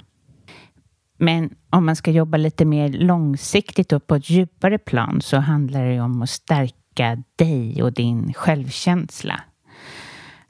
Men 1.18 1.54
om 1.70 1.86
man 1.86 1.96
ska 1.96 2.10
jobba 2.10 2.38
lite 2.38 2.64
mer 2.64 2.88
långsiktigt 2.88 3.92
och 3.92 4.06
på 4.06 4.14
ett 4.14 4.30
djupare 4.30 4.78
plan 4.78 5.20
så 5.20 5.36
handlar 5.36 5.84
det 5.84 6.00
om 6.00 6.22
att 6.22 6.30
stärka 6.30 7.22
dig 7.36 7.82
och 7.82 7.92
din 7.92 8.32
självkänsla. 8.34 9.40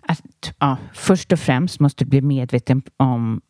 Att, 0.02 0.54
ja, 0.58 0.76
först 0.94 1.32
och 1.32 1.38
främst 1.38 1.80
måste 1.80 2.04
du 2.04 2.10
bli 2.10 2.20
medveten 2.20 2.82
om 2.96 3.40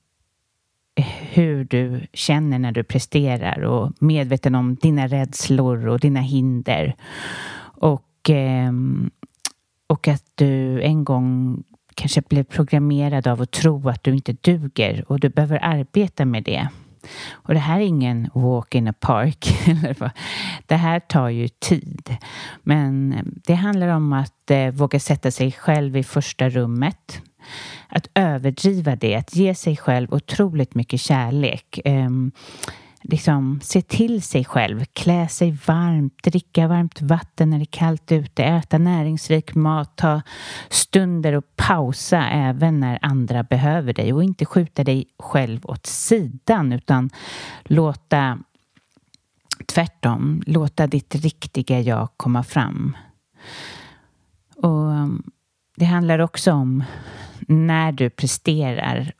hur 1.30 1.64
du 1.64 2.06
känner 2.12 2.58
när 2.58 2.72
du 2.72 2.84
presterar 2.84 3.60
och 3.64 3.92
medveten 3.98 4.54
om 4.54 4.74
dina 4.74 5.06
rädslor 5.06 5.86
och 5.86 6.00
dina 6.00 6.20
hinder. 6.20 6.94
Och, 7.60 8.30
eh, 8.30 8.72
och 9.86 10.08
att 10.08 10.24
du 10.34 10.82
en 10.82 11.04
gång 11.04 11.62
kanske 11.94 12.22
blev 12.28 12.44
programmerad 12.44 13.26
av 13.26 13.42
att 13.42 13.50
tro 13.50 13.88
att 13.88 14.04
du 14.04 14.14
inte 14.14 14.32
duger 14.32 15.04
och 15.08 15.20
du 15.20 15.28
behöver 15.28 15.64
arbeta 15.64 16.24
med 16.24 16.44
det. 16.44 16.68
Och 17.30 17.54
det 17.54 17.60
här 17.60 17.80
är 17.80 17.84
ingen 17.84 18.30
walk 18.34 18.74
in 18.74 18.88
a 18.88 18.94
park. 19.00 19.48
det 20.66 20.76
här 20.76 21.00
tar 21.00 21.28
ju 21.28 21.48
tid. 21.48 22.16
Men 22.62 23.14
det 23.46 23.54
handlar 23.54 23.88
om 23.88 24.12
att 24.12 24.50
eh, 24.50 24.68
våga 24.68 25.00
sätta 25.00 25.30
sig 25.30 25.52
själv 25.52 25.96
i 25.96 26.04
första 26.04 26.48
rummet. 26.48 27.22
Att 27.88 28.08
överdriva 28.14 28.96
det, 28.96 29.14
att 29.16 29.36
ge 29.36 29.54
sig 29.54 29.76
själv 29.76 30.14
otroligt 30.14 30.74
mycket 30.74 31.00
kärlek. 31.00 31.80
Eh, 31.84 32.10
liksom 33.02 33.60
se 33.62 33.82
till 33.82 34.22
sig 34.22 34.44
själv, 34.44 34.84
klä 34.92 35.28
sig 35.28 35.58
varmt, 35.66 36.22
dricka 36.22 36.68
varmt 36.68 37.02
vatten 37.02 37.50
när 37.50 37.58
det 37.58 37.62
är 37.62 37.78
kallt 37.78 38.12
ute, 38.12 38.44
äta 38.44 38.78
näringsrik 38.78 39.54
mat, 39.54 39.96
ta 39.96 40.22
stunder 40.68 41.32
och 41.32 41.56
pausa 41.56 42.28
även 42.28 42.80
när 42.80 42.98
andra 43.02 43.42
behöver 43.42 43.92
dig 43.92 44.12
och 44.12 44.24
inte 44.24 44.44
skjuta 44.44 44.84
dig 44.84 45.06
själv 45.18 45.66
åt 45.66 45.86
sidan 45.86 46.72
utan 46.72 47.10
låta 47.64 48.38
tvärtom, 49.66 50.42
låta 50.46 50.86
ditt 50.86 51.14
riktiga 51.14 51.80
jag 51.80 52.08
komma 52.16 52.42
fram. 52.42 52.96
Och 54.56 54.92
ehm, 54.92 55.22
det 55.76 55.84
handlar 55.84 56.18
också 56.18 56.52
om 56.52 56.84
när 57.48 57.92
du 57.92 58.10
presterar 58.10 59.12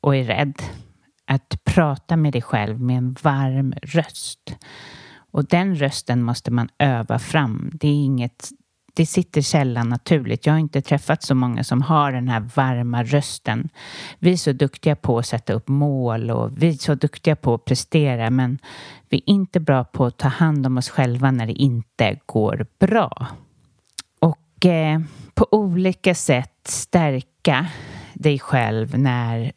och 0.00 0.16
är 0.16 0.24
rädd 0.24 0.62
att 1.24 1.64
prata 1.64 2.16
med 2.16 2.32
dig 2.32 2.42
själv 2.42 2.80
med 2.80 2.96
en 2.96 3.16
varm 3.22 3.74
röst. 3.82 4.56
Och 5.30 5.44
den 5.44 5.76
rösten 5.76 6.22
måste 6.22 6.50
man 6.50 6.68
öva 6.78 7.18
fram. 7.18 7.70
Det 7.74 7.88
är 7.88 8.04
inget 8.04 8.50
det 8.96 9.06
sitter 9.06 9.42
sällan 9.42 9.88
naturligt. 9.88 10.46
Jag 10.46 10.52
har 10.52 10.58
inte 10.58 10.82
träffat 10.82 11.22
så 11.22 11.34
många 11.34 11.64
som 11.64 11.82
har 11.82 12.12
den 12.12 12.28
här 12.28 12.40
varma 12.54 13.02
rösten. 13.02 13.68
Vi 14.18 14.32
är 14.32 14.36
så 14.36 14.52
duktiga 14.52 14.96
på 14.96 15.18
att 15.18 15.26
sätta 15.26 15.52
upp 15.52 15.68
mål 15.68 16.30
och 16.30 16.62
vi 16.62 16.68
är 16.68 16.72
så 16.72 16.94
duktiga 16.94 17.36
på 17.36 17.54
att 17.54 17.64
prestera 17.64 18.30
men 18.30 18.58
vi 19.08 19.16
är 19.16 19.30
inte 19.30 19.60
bra 19.60 19.84
på 19.84 20.04
att 20.04 20.18
ta 20.18 20.28
hand 20.28 20.66
om 20.66 20.78
oss 20.78 20.88
själva 20.88 21.30
när 21.30 21.46
det 21.46 21.52
inte 21.52 22.18
går 22.26 22.66
bra. 22.78 23.26
Och 24.18 24.66
eh, 24.66 25.00
på 25.34 25.46
olika 25.50 26.14
sätt 26.14 26.60
stärka 26.64 27.33
dig 28.14 28.38
själv 28.38 28.98
när 28.98 29.52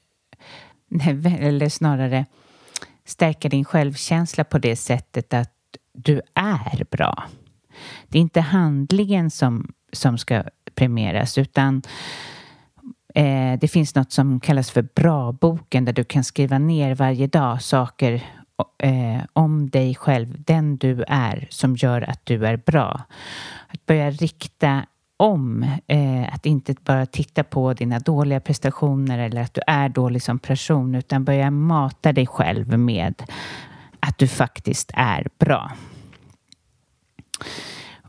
eller 1.40 1.70
snarare 1.70 2.26
stärka 3.06 3.50
din 3.50 3.66
självkänsla 3.66 4.44
på 4.44 4.58
det 4.58 4.76
sättet 4.76 5.34
att 5.34 5.54
du 5.94 6.22
är 6.34 6.86
bra. 6.92 7.24
Det 8.08 8.18
är 8.18 8.22
inte 8.22 8.42
handlingen 8.42 9.32
som, 9.32 9.74
som 9.94 10.18
ska 10.18 10.44
premieras 10.76 11.38
utan 11.38 11.82
eh, 13.16 13.60
det 13.60 13.68
finns 13.68 13.96
något 13.96 14.12
som 14.12 14.40
kallas 14.40 14.72
för 14.72 14.82
bra-boken 14.82 15.86
där 15.86 15.94
du 15.94 16.04
kan 16.04 16.24
skriva 16.24 16.58
ner 16.58 16.96
varje 16.96 17.28
dag 17.28 17.62
saker 17.62 18.14
eh, 18.84 19.24
om 19.34 19.70
dig 19.70 19.96
själv, 19.96 20.44
den 20.44 20.78
du 20.78 21.04
är, 21.08 21.48
som 21.50 21.76
gör 21.76 22.10
att 22.10 22.26
du 22.26 22.46
är 22.46 22.58
bra. 22.58 23.04
Att 23.68 23.86
börja 23.86 24.12
rikta 24.12 24.86
om 25.18 25.64
eh, 25.88 26.34
att 26.34 26.46
inte 26.46 26.76
bara 26.84 27.06
titta 27.06 27.44
på 27.44 27.74
dina 27.74 28.00
dåliga 28.00 28.40
prestationer 28.40 29.20
eller 29.20 29.42
att 29.42 29.54
du 29.54 29.62
är 29.68 29.90
dålig 29.90 30.22
som 30.22 30.40
person 30.40 30.96
utan 30.96 31.24
börja 31.24 31.52
mata 31.52 32.14
dig 32.14 32.28
själv 32.28 32.80
med 32.80 33.24
att 34.00 34.18
du 34.18 34.28
faktiskt 34.28 34.92
är 34.94 35.28
bra. 35.40 35.72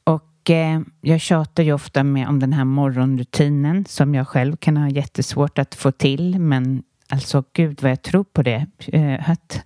Och 0.04 0.50
eh, 0.50 0.80
jag 1.00 1.20
tjatar 1.20 1.62
ju 1.62 1.72
ofta 1.72 2.04
med 2.04 2.28
om 2.28 2.40
den 2.40 2.52
här 2.52 2.64
morgonrutinen 2.64 3.84
som 3.84 4.14
jag 4.14 4.28
själv 4.28 4.56
kan 4.56 4.76
ha 4.76 4.88
jättesvårt 4.88 5.58
att 5.58 5.74
få 5.74 5.92
till 5.92 6.38
men 6.38 6.82
alltså 7.08 7.44
gud 7.52 7.82
vad 7.82 7.90
jag 7.90 8.02
tror 8.02 8.24
på 8.24 8.42
det. 8.42 8.66
Eh, 8.86 9.30
att, 9.30 9.62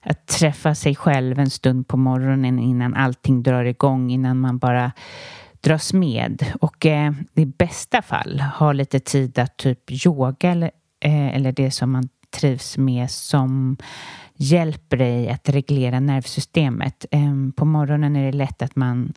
att 0.00 0.26
träffa 0.26 0.74
sig 0.74 0.94
själv 0.94 1.38
en 1.38 1.50
stund 1.50 1.88
på 1.88 1.96
morgonen 1.96 2.58
innan 2.58 2.94
allting 2.94 3.42
drar 3.42 3.64
igång, 3.64 4.10
innan 4.10 4.40
man 4.40 4.58
bara 4.58 4.92
dras 5.66 5.92
med 5.92 6.52
och 6.60 6.86
eh, 6.86 7.12
i 7.34 7.44
bästa 7.44 8.02
fall 8.02 8.40
ha 8.40 8.72
lite 8.72 9.00
tid 9.00 9.38
att 9.38 9.56
typ 9.56 10.06
yoga 10.06 10.50
eller, 10.50 10.70
eh, 11.00 11.36
eller 11.36 11.52
det 11.52 11.70
som 11.70 11.92
man 11.92 12.08
trivs 12.30 12.78
med 12.78 13.10
som 13.10 13.76
hjälper 14.34 14.96
dig 14.96 15.28
att 15.28 15.48
reglera 15.48 16.00
nervsystemet. 16.00 17.06
Eh, 17.10 17.34
på 17.56 17.64
morgonen 17.64 18.16
är 18.16 18.24
det 18.24 18.38
lätt 18.38 18.62
att 18.62 18.76
man 18.76 19.12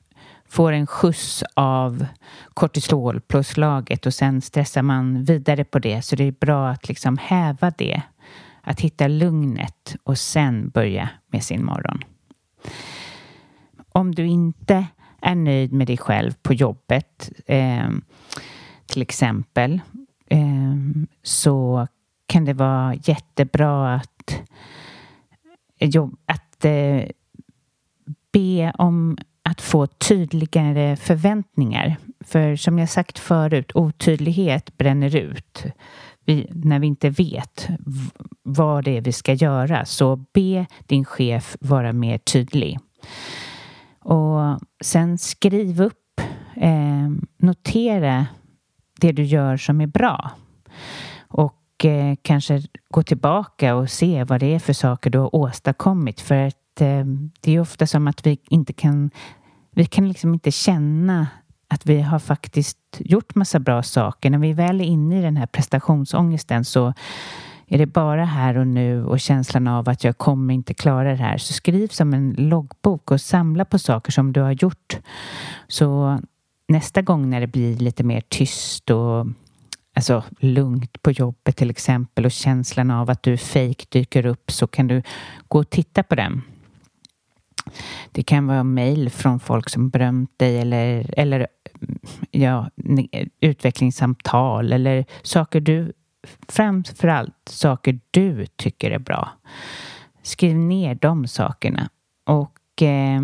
får 0.49 0.71
en 0.71 0.87
skjuts 0.87 1.43
av 1.53 2.05
kortisolpåslaget 2.53 4.05
och 4.05 4.13
sen 4.13 4.41
stressar 4.41 4.81
man 4.81 5.23
vidare 5.23 5.63
på 5.63 5.79
det 5.79 6.01
så 6.01 6.15
det 6.15 6.23
är 6.23 6.31
bra 6.31 6.69
att 6.69 6.87
liksom 6.87 7.17
häva 7.17 7.71
det. 7.77 8.01
Att 8.61 8.81
hitta 8.81 9.07
lugnet 9.07 9.95
och 10.03 10.17
sen 10.17 10.69
börja 10.69 11.09
med 11.27 11.43
sin 11.43 11.65
morgon. 11.65 11.99
Om 13.91 14.15
du 14.15 14.25
inte 14.25 14.85
är 15.21 15.35
nöjd 15.35 15.73
med 15.73 15.87
dig 15.87 15.97
själv 15.97 16.31
på 16.41 16.53
jobbet 16.53 17.31
eh, 17.45 17.89
till 18.85 19.01
exempel 19.01 19.81
eh, 20.29 20.75
så 21.23 21.87
kan 22.27 22.45
det 22.45 22.53
vara 22.53 22.95
jättebra 22.95 23.95
att, 23.95 24.41
att 26.25 26.65
eh, 26.65 27.03
be 28.31 28.71
om 28.77 29.17
att 29.43 29.61
få 29.61 29.87
tydligare 29.87 30.95
förväntningar. 30.95 31.97
För 32.19 32.55
som 32.55 32.79
jag 32.79 32.89
sagt 32.89 33.19
förut, 33.19 33.71
otydlighet 33.73 34.77
bränner 34.77 35.15
ut. 35.15 35.63
Vi, 36.25 36.47
när 36.49 36.79
vi 36.79 36.87
inte 36.87 37.09
vet 37.09 37.67
vad 38.43 38.83
det 38.83 38.97
är 38.97 39.01
vi 39.01 39.11
ska 39.11 39.33
göra, 39.33 39.85
så 39.85 40.15
be 40.15 40.65
din 40.85 41.05
chef 41.05 41.57
vara 41.59 41.93
mer 41.93 42.17
tydlig. 42.17 42.79
Och 44.09 44.59
sen 44.81 45.17
skriv 45.17 45.81
upp, 45.81 46.21
eh, 46.55 47.09
notera 47.37 48.25
det 48.99 49.11
du 49.11 49.23
gör 49.23 49.57
som 49.57 49.81
är 49.81 49.87
bra. 49.87 50.31
Och 51.27 51.85
eh, 51.85 52.15
kanske 52.21 52.61
gå 52.89 53.03
tillbaka 53.03 53.75
och 53.75 53.89
se 53.89 54.23
vad 54.23 54.39
det 54.39 54.55
är 54.55 54.59
för 54.59 54.73
saker 54.73 55.09
du 55.09 55.17
har 55.17 55.35
åstadkommit. 55.35 56.21
För 56.21 56.35
att 56.35 56.81
eh, 56.81 57.05
det 57.41 57.55
är 57.55 57.59
ofta 57.59 57.87
som 57.87 58.07
att 58.07 58.25
vi 58.25 58.39
inte 58.49 58.73
kan, 58.73 59.11
vi 59.71 59.85
kan 59.85 60.07
liksom 60.07 60.33
inte 60.33 60.51
känna 60.51 61.27
att 61.67 61.85
vi 61.85 62.01
har 62.01 62.19
faktiskt 62.19 62.77
gjort 62.99 63.35
massa 63.35 63.59
bra 63.59 63.83
saker. 63.83 64.29
När 64.29 64.37
vi 64.37 64.53
väl 64.53 64.81
är 64.81 64.85
inne 64.85 65.19
i 65.19 65.21
den 65.21 65.37
här 65.37 65.47
prestationsångesten 65.47 66.65
så 66.65 66.93
är 67.69 67.77
det 67.77 67.85
bara 67.85 68.25
här 68.25 68.57
och 68.57 68.67
nu 68.67 69.05
och 69.05 69.19
känslan 69.19 69.67
av 69.67 69.89
att 69.89 70.03
jag 70.03 70.17
kommer 70.17 70.53
inte 70.53 70.73
klara 70.73 71.09
det 71.09 71.23
här 71.23 71.37
så 71.37 71.53
skriv 71.53 71.87
som 71.87 72.13
en 72.13 72.35
loggbok 72.37 73.11
och 73.11 73.21
samla 73.21 73.65
på 73.65 73.79
saker 73.79 74.11
som 74.11 74.33
du 74.33 74.41
har 74.41 74.51
gjort. 74.51 74.97
Så 75.67 76.19
nästa 76.67 77.01
gång 77.01 77.29
när 77.29 77.41
det 77.41 77.47
blir 77.47 77.75
lite 77.75 78.03
mer 78.03 78.21
tyst 78.29 78.89
och 78.89 79.27
alltså 79.95 80.23
lugnt 80.39 81.01
på 81.01 81.11
jobbet 81.11 81.57
till 81.57 81.69
exempel 81.69 82.25
och 82.25 82.31
känslan 82.31 82.91
av 82.91 83.09
att 83.09 83.23
du 83.23 83.33
är 83.33 83.37
fake 83.37 83.85
dyker 83.89 84.25
upp 84.25 84.51
så 84.51 84.67
kan 84.67 84.87
du 84.87 85.01
gå 85.47 85.59
och 85.59 85.69
titta 85.69 86.03
på 86.03 86.15
den. 86.15 86.41
Det 88.11 88.23
kan 88.23 88.47
vara 88.47 88.63
mejl 88.63 89.09
från 89.09 89.39
folk 89.39 89.69
som 89.69 89.89
berömt 89.89 90.39
dig 90.39 90.59
eller, 90.59 91.13
eller 91.19 91.47
ja, 92.31 92.69
utvecklingssamtal 93.41 94.73
eller 94.73 95.05
saker 95.23 95.59
du 95.59 95.93
framförallt 96.47 97.49
saker 97.49 97.99
du 98.11 98.45
tycker 98.45 98.91
är 98.91 98.99
bra. 98.99 99.29
Skriv 100.21 100.55
ner 100.55 100.95
de 100.95 101.27
sakerna. 101.27 101.89
Och 102.23 102.81
eh, 102.81 103.21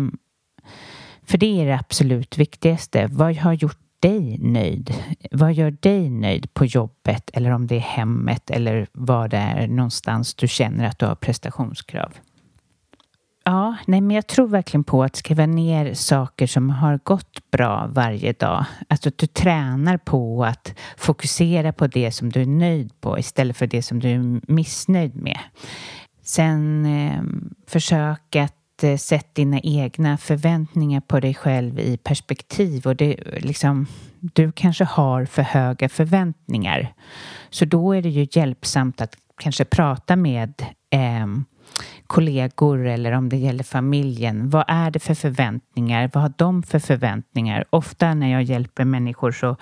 för 1.22 1.38
det 1.38 1.60
är 1.60 1.66
det 1.66 1.78
absolut 1.78 2.38
viktigaste. 2.38 3.06
Vad 3.06 3.36
har 3.36 3.52
gjort 3.52 3.78
dig 4.00 4.38
nöjd? 4.38 4.94
Vad 5.30 5.52
gör 5.52 5.70
dig 5.70 6.10
nöjd 6.10 6.54
på 6.54 6.64
jobbet 6.64 7.30
eller 7.32 7.50
om 7.50 7.66
det 7.66 7.76
är 7.76 7.80
hemmet 7.80 8.50
eller 8.50 8.86
vad 8.92 9.30
det 9.30 9.36
är 9.36 9.68
någonstans 9.68 10.34
du 10.34 10.48
känner 10.48 10.84
att 10.84 10.98
du 10.98 11.06
har 11.06 11.14
prestationskrav? 11.14 12.12
Ja, 13.48 13.76
nej, 13.86 14.00
men 14.00 14.16
jag 14.16 14.26
tror 14.26 14.48
verkligen 14.48 14.84
på 14.84 15.02
att 15.02 15.16
skriva 15.16 15.46
ner 15.46 15.94
saker 15.94 16.46
som 16.46 16.70
har 16.70 17.00
gått 17.04 17.50
bra 17.50 17.86
varje 17.92 18.32
dag. 18.32 18.64
Alltså 18.88 19.08
att 19.08 19.18
du 19.18 19.26
tränar 19.26 19.96
på 19.96 20.44
att 20.44 20.74
fokusera 20.96 21.72
på 21.72 21.86
det 21.86 22.10
som 22.10 22.30
du 22.30 22.42
är 22.42 22.46
nöjd 22.46 23.00
på 23.00 23.18
istället 23.18 23.56
för 23.56 23.66
det 23.66 23.82
som 23.82 24.00
du 24.00 24.10
är 24.10 24.52
missnöjd 24.52 25.16
med. 25.16 25.38
Sen 26.22 26.86
eh, 26.86 27.22
försök 27.66 28.36
att 28.36 28.82
eh, 28.82 28.96
sätta 28.96 29.30
dina 29.32 29.60
egna 29.60 30.16
förväntningar 30.16 31.00
på 31.00 31.20
dig 31.20 31.34
själv 31.34 31.78
i 31.78 31.96
perspektiv 31.96 32.86
och 32.86 32.96
det 32.96 33.16
liksom 33.40 33.86
du 34.20 34.52
kanske 34.52 34.84
har 34.84 35.24
för 35.24 35.42
höga 35.42 35.88
förväntningar. 35.88 36.94
Så 37.50 37.64
då 37.64 37.92
är 37.92 38.02
det 38.02 38.10
ju 38.10 38.26
hjälpsamt 38.30 39.00
att 39.00 39.16
kanske 39.40 39.64
prata 39.64 40.16
med 40.16 40.64
eh, 40.90 41.26
kollegor 42.06 42.86
eller 42.86 43.12
om 43.12 43.28
det 43.28 43.36
gäller 43.36 43.64
familjen. 43.64 44.50
Vad 44.50 44.64
är 44.68 44.90
det 44.90 44.98
för 44.98 45.14
förväntningar? 45.14 46.10
Vad 46.14 46.22
har 46.22 46.32
de 46.36 46.62
för 46.62 46.78
förväntningar? 46.78 47.64
Ofta 47.70 48.14
när 48.14 48.32
jag 48.32 48.42
hjälper 48.42 48.84
människor 48.84 49.32
så 49.32 49.56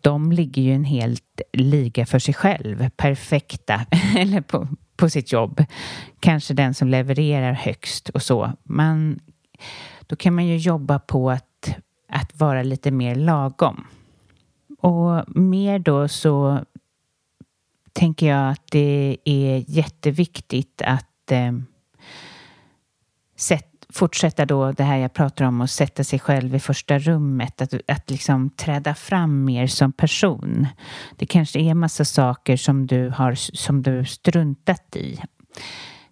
de 0.00 0.32
ligger 0.32 0.62
ju 0.62 0.72
en 0.72 0.84
helt 0.84 1.40
liga 1.52 2.06
för 2.06 2.18
sig 2.18 2.34
själv, 2.34 2.90
perfekta, 2.90 3.86
eller 4.16 4.40
på, 4.40 4.68
på 4.96 5.10
sitt 5.10 5.32
jobb. 5.32 5.64
Kanske 6.20 6.54
den 6.54 6.74
som 6.74 6.88
levererar 6.88 7.52
högst 7.52 8.08
och 8.08 8.22
så. 8.22 8.52
Man, 8.62 9.20
då 10.06 10.16
kan 10.16 10.34
man 10.34 10.46
ju 10.46 10.56
jobba 10.56 10.98
på 10.98 11.30
att, 11.30 11.76
att 12.08 12.40
vara 12.40 12.62
lite 12.62 12.90
mer 12.90 13.14
lagom. 13.14 13.86
Och 14.78 15.36
mer 15.36 15.78
då 15.78 16.08
så 16.08 16.60
tänker 17.96 18.26
jag 18.26 18.50
att 18.50 18.62
det 18.70 19.18
är 19.24 19.64
jätteviktigt 19.68 20.82
att 20.84 21.32
eh, 21.32 21.52
sätt, 23.36 23.86
fortsätta 23.88 24.46
då 24.46 24.72
det 24.72 24.82
här 24.82 24.96
jag 24.96 25.12
pratar 25.12 25.44
om 25.44 25.60
och 25.60 25.70
sätta 25.70 26.04
sig 26.04 26.18
själv 26.18 26.54
i 26.54 26.60
första 26.60 26.98
rummet, 26.98 27.62
att, 27.62 27.74
att 27.88 28.10
liksom 28.10 28.50
träda 28.50 28.94
fram 28.94 29.44
mer 29.44 29.66
som 29.66 29.92
person. 29.92 30.66
Det 31.16 31.26
kanske 31.26 31.60
är 31.60 31.74
massa 31.74 32.04
saker 32.04 32.56
som 32.56 32.86
du 32.86 33.08
har 33.08 33.34
som 33.34 33.82
du 33.82 34.04
struntat 34.04 34.96
i. 34.96 35.18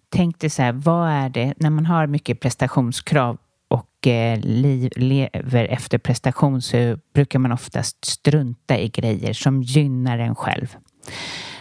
Tänk 0.09 0.39
dig 0.39 0.49
så 0.49 0.61
här, 0.61 0.71
vad 0.71 1.09
är 1.09 1.29
det 1.29 1.53
när 1.57 1.69
man 1.69 1.85
har 1.85 2.07
mycket 2.07 2.39
prestationskrav 2.39 3.37
och 3.67 4.07
eh, 4.07 4.39
liv, 4.39 4.91
lever 4.95 5.65
efter 5.65 5.97
prestation 5.97 6.61
så 6.61 6.97
brukar 7.13 7.39
man 7.39 7.51
oftast 7.51 8.05
strunta 8.05 8.79
i 8.79 8.89
grejer 8.89 9.33
som 9.33 9.61
gynnar 9.61 10.19
en 10.19 10.35
själv. 10.35 10.77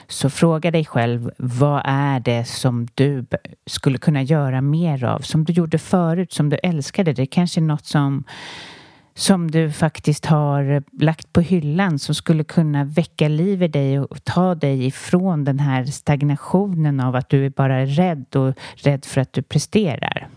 Så 0.08 0.30
fråga 0.30 0.70
dig 0.70 0.84
själv, 0.84 1.30
vad 1.38 1.82
är 1.84 2.20
det 2.20 2.44
som 2.44 2.88
du 2.94 3.26
skulle 3.66 3.98
kunna 3.98 4.22
göra 4.22 4.60
mer 4.60 5.04
av? 5.04 5.18
Som 5.18 5.44
du 5.44 5.52
gjorde 5.52 5.78
förut, 5.78 6.32
som 6.32 6.48
du 6.48 6.56
älskade. 6.56 7.12
Det 7.12 7.26
kanske 7.26 7.60
är 7.60 7.62
något 7.62 7.86
som 7.86 8.24
som 9.16 9.50
du 9.50 9.72
faktiskt 9.72 10.26
har 10.26 10.82
lagt 11.02 11.32
på 11.32 11.40
hyllan 11.40 11.98
som 11.98 12.14
skulle 12.14 12.44
kunna 12.44 12.84
väcka 12.84 13.28
liv 13.28 13.62
i 13.62 13.68
dig 13.68 14.00
och 14.00 14.24
ta 14.24 14.54
dig 14.54 14.86
ifrån 14.86 15.44
den 15.44 15.58
här 15.58 15.84
stagnationen 15.84 17.00
av 17.00 17.16
att 17.16 17.28
du 17.28 17.46
är 17.46 17.50
bara 17.50 17.86
rädd 17.86 18.36
och 18.36 18.54
rädd 18.74 19.04
för 19.04 19.20
att 19.20 19.32
du 19.32 19.42
presterar. 19.42 20.28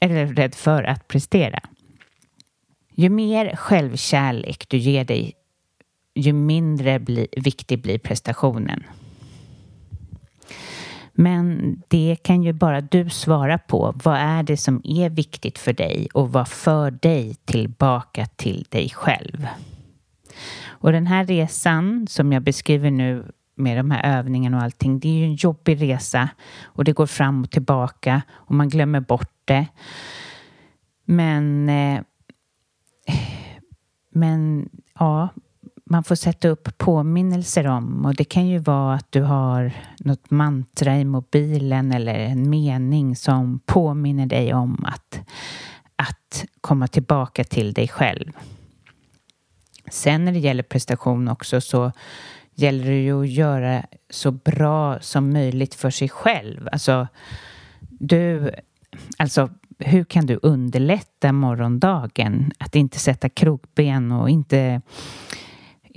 Eller 0.00 0.26
rädd 0.26 0.54
för 0.54 0.82
att 0.82 1.08
prestera. 1.08 1.60
Ju 2.94 3.08
mer 3.08 3.56
självkärlek 3.56 4.68
du 4.68 4.76
ger 4.76 5.04
dig, 5.04 5.32
ju 6.14 6.32
mindre 6.32 6.98
bli, 6.98 7.26
viktig 7.36 7.82
blir 7.82 7.98
prestationen. 7.98 8.84
Men 11.18 11.76
det 11.88 12.16
kan 12.22 12.42
ju 12.42 12.52
bara 12.52 12.80
du 12.80 13.10
svara 13.10 13.58
på. 13.58 13.94
Vad 14.04 14.16
är 14.16 14.42
det 14.42 14.56
som 14.56 14.80
är 14.84 15.10
viktigt 15.10 15.58
för 15.58 15.72
dig 15.72 16.08
och 16.14 16.32
vad 16.32 16.48
för 16.48 16.90
dig 16.90 17.34
tillbaka 17.44 18.26
till 18.26 18.66
dig 18.68 18.90
själv? 18.90 19.46
Och 20.66 20.92
den 20.92 21.06
här 21.06 21.24
resan 21.24 22.06
som 22.08 22.32
jag 22.32 22.42
beskriver 22.42 22.90
nu 22.90 23.24
med 23.54 23.76
de 23.76 23.90
här 23.90 24.18
övningarna 24.18 24.56
och 24.56 24.62
allting, 24.62 25.00
det 25.00 25.08
är 25.08 25.12
ju 25.12 25.24
en 25.24 25.34
jobbig 25.34 25.82
resa 25.82 26.28
och 26.64 26.84
det 26.84 26.92
går 26.92 27.06
fram 27.06 27.44
och 27.44 27.50
tillbaka 27.50 28.22
och 28.30 28.54
man 28.54 28.68
glömmer 28.68 29.00
bort 29.00 29.32
det. 29.44 29.66
Men, 31.04 31.68
eh, 31.68 32.00
men 34.10 34.68
ja, 34.98 35.28
man 35.90 36.04
får 36.04 36.14
sätta 36.14 36.48
upp 36.48 36.78
påminnelser 36.78 37.66
om 37.66 38.06
och 38.06 38.14
det 38.14 38.24
kan 38.24 38.46
ju 38.46 38.58
vara 38.58 38.94
att 38.94 39.12
du 39.12 39.22
har 39.22 39.72
något 39.98 40.30
mantra 40.30 40.96
i 40.96 41.04
mobilen 41.04 41.92
eller 41.92 42.14
en 42.14 42.50
mening 42.50 43.16
som 43.16 43.60
påminner 43.66 44.26
dig 44.26 44.54
om 44.54 44.84
att, 44.84 45.20
att 45.96 46.44
komma 46.60 46.88
tillbaka 46.88 47.44
till 47.44 47.72
dig 47.72 47.88
själv. 47.88 48.32
Sen 49.90 50.24
när 50.24 50.32
det 50.32 50.38
gäller 50.38 50.62
prestation 50.62 51.28
också 51.28 51.60
så 51.60 51.92
gäller 52.54 52.84
det 52.84 53.02
ju 53.02 53.22
att 53.22 53.30
göra 53.30 53.82
så 54.10 54.30
bra 54.30 55.00
som 55.00 55.32
möjligt 55.32 55.74
för 55.74 55.90
sig 55.90 56.08
själv. 56.08 56.68
Alltså, 56.72 57.08
du, 57.88 58.50
alltså 59.18 59.50
hur 59.78 60.04
kan 60.04 60.26
du 60.26 60.38
underlätta 60.42 61.32
morgondagen? 61.32 62.52
Att 62.58 62.74
inte 62.74 62.98
sätta 62.98 63.28
krokben 63.28 64.12
och 64.12 64.30
inte 64.30 64.80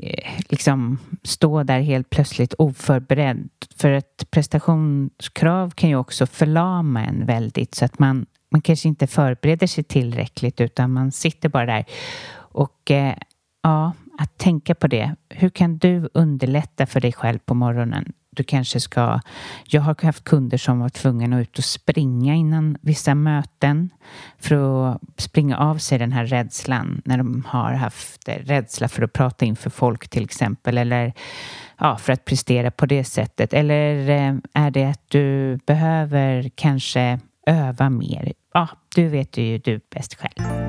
Eh, 0.03 0.31
liksom 0.49 0.99
stå 1.23 1.63
där 1.63 1.79
helt 1.79 2.09
plötsligt 2.09 2.53
oförberedd. 2.57 3.49
För 3.75 3.91
ett 3.91 4.31
prestationskrav 4.31 5.71
kan 5.71 5.89
ju 5.89 5.95
också 5.95 6.25
förlama 6.25 7.05
en 7.05 7.25
väldigt 7.25 7.75
så 7.75 7.85
att 7.85 7.99
man, 7.99 8.25
man 8.51 8.61
kanske 8.61 8.87
inte 8.87 9.07
förbereder 9.07 9.67
sig 9.67 9.83
tillräckligt 9.83 10.61
utan 10.61 10.93
man 10.93 11.11
sitter 11.11 11.49
bara 11.49 11.65
där. 11.65 11.85
Och 12.35 12.91
eh, 12.91 13.15
ja, 13.63 13.93
att 14.17 14.37
tänka 14.37 14.75
på 14.75 14.87
det. 14.87 15.15
Hur 15.29 15.49
kan 15.49 15.77
du 15.77 16.09
underlätta 16.13 16.85
för 16.85 17.01
dig 17.01 17.13
själv 17.13 17.39
på 17.39 17.53
morgonen? 17.53 18.13
Du 18.39 18.43
kanske 18.43 18.79
ska... 18.79 19.19
Jag 19.65 19.81
har 19.81 20.03
haft 20.03 20.23
kunder 20.23 20.57
som 20.57 20.79
var 20.79 20.89
tvungna 20.89 21.35
att 21.35 21.41
ut 21.41 21.57
och 21.57 21.63
springa 21.63 22.35
innan 22.35 22.77
vissa 22.81 23.15
möten 23.15 23.89
för 24.37 24.89
att 24.91 25.01
springa 25.17 25.57
av 25.57 25.77
sig 25.77 25.97
den 25.97 26.11
här 26.11 26.25
rädslan 26.25 27.01
när 27.05 27.17
de 27.17 27.45
har 27.47 27.73
haft 27.73 28.29
rädsla 28.29 28.87
för 28.87 29.03
att 29.03 29.13
prata 29.13 29.45
inför 29.45 29.69
folk 29.69 30.09
till 30.09 30.23
exempel 30.23 30.77
eller 30.77 31.13
ja, 31.77 31.97
för 31.97 32.13
att 32.13 32.25
prestera 32.25 32.71
på 32.71 32.85
det 32.85 33.03
sättet. 33.03 33.53
Eller 33.53 34.09
eh, 34.09 34.35
är 34.53 34.71
det 34.71 34.85
att 34.85 35.03
du 35.07 35.59
behöver 35.65 36.49
kanske 36.55 37.19
öva 37.47 37.89
mer? 37.89 38.33
Ja, 38.53 38.67
du 38.95 39.07
vet 39.07 39.37
ju 39.37 39.57
du 39.57 39.79
bäst 39.89 40.15
själv. 40.15 40.68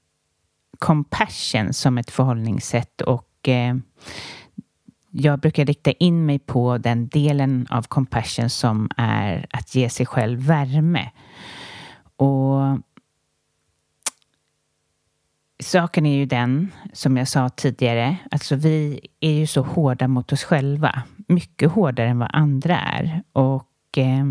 compassion 0.81 1.73
som 1.73 1.97
ett 1.97 2.11
förhållningssätt 2.11 3.01
och 3.01 3.49
eh, 3.49 3.75
jag 5.11 5.39
brukar 5.39 5.65
rikta 5.65 5.91
in 5.91 6.25
mig 6.25 6.39
på 6.39 6.77
den 6.77 7.07
delen 7.07 7.67
av 7.69 7.83
compassion 7.83 8.49
som 8.49 8.89
är 8.97 9.45
att 9.51 9.75
ge 9.75 9.89
sig 9.89 10.05
själv 10.05 10.39
värme. 10.39 11.11
Och 12.15 12.79
saken 15.63 16.05
är 16.05 16.15
ju 16.15 16.25
den, 16.25 16.71
som 16.93 17.17
jag 17.17 17.27
sa 17.27 17.49
tidigare, 17.49 18.17
alltså 18.31 18.55
vi 18.55 18.99
är 19.19 19.31
ju 19.31 19.47
så 19.47 19.61
hårda 19.61 20.07
mot 20.07 20.33
oss 20.33 20.43
själva. 20.43 21.03
Mycket 21.27 21.71
hårdare 21.71 22.09
än 22.09 22.19
vad 22.19 22.29
andra 22.33 22.79
är. 22.79 23.23
Och 23.33 23.97
eh, 23.97 24.25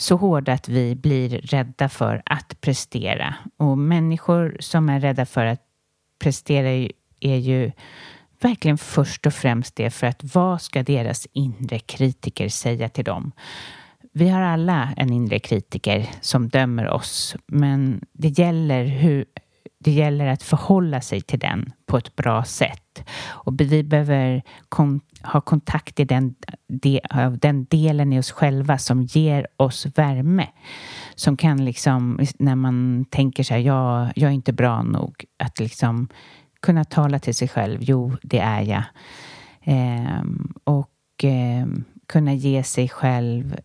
så 0.00 0.16
hårda 0.16 0.52
att 0.52 0.68
vi 0.68 0.94
blir 0.94 1.28
rädda 1.28 1.88
för 1.88 2.22
att 2.26 2.60
prestera. 2.60 3.34
Och 3.56 3.78
människor 3.78 4.56
som 4.60 4.88
är 4.88 5.00
rädda 5.00 5.26
för 5.26 5.46
att 5.46 5.60
prestera 6.18 6.90
är 7.20 7.36
ju 7.36 7.72
verkligen 8.40 8.78
först 8.78 9.26
och 9.26 9.34
främst 9.34 9.76
det 9.76 9.90
för 9.90 10.06
att 10.06 10.34
vad 10.34 10.62
ska 10.62 10.82
deras 10.82 11.26
inre 11.32 11.78
kritiker 11.78 12.48
säga 12.48 12.88
till 12.88 13.04
dem? 13.04 13.32
Vi 14.12 14.28
har 14.28 14.40
alla 14.40 14.88
en 14.96 15.12
inre 15.12 15.38
kritiker 15.38 16.10
som 16.20 16.48
dömer 16.48 16.88
oss, 16.88 17.36
men 17.46 18.04
det 18.12 18.38
gäller 18.38 18.84
hur 18.84 19.24
det 19.84 19.90
gäller 19.90 20.26
att 20.26 20.42
förhålla 20.42 21.00
sig 21.00 21.20
till 21.20 21.38
den 21.38 21.72
på 21.86 21.96
ett 21.96 22.16
bra 22.16 22.44
sätt. 22.44 23.08
Och 23.22 23.60
vi 23.60 23.82
behöver 23.82 24.42
kon 24.68 25.00
ha 25.22 25.40
kontakt 25.40 26.00
i 26.00 26.04
den, 26.04 26.34
de, 26.68 27.00
den 27.40 27.64
delen 27.64 28.12
i 28.12 28.18
oss 28.18 28.30
själva 28.30 28.78
som 28.78 29.02
ger 29.02 29.46
oss 29.56 29.86
värme. 29.86 30.48
Som 31.14 31.36
kan 31.36 31.64
liksom, 31.64 32.20
när 32.38 32.54
man 32.54 33.04
tänker 33.10 33.42
så 33.42 33.54
här, 33.54 33.60
ja, 33.60 34.10
jag 34.16 34.30
är 34.30 34.34
inte 34.34 34.52
bra 34.52 34.82
nog, 34.82 35.24
att 35.36 35.60
liksom 35.60 36.08
kunna 36.60 36.84
tala 36.84 37.18
till 37.18 37.34
sig 37.34 37.48
själv, 37.48 37.78
jo, 37.82 38.16
det 38.22 38.38
är 38.38 38.62
jag. 38.62 38.84
Ehm, 39.62 40.52
och 40.64 40.90
ehm, 41.22 41.84
kunna 42.06 42.34
ge 42.34 42.62
sig 42.62 42.88
själv 42.88 43.56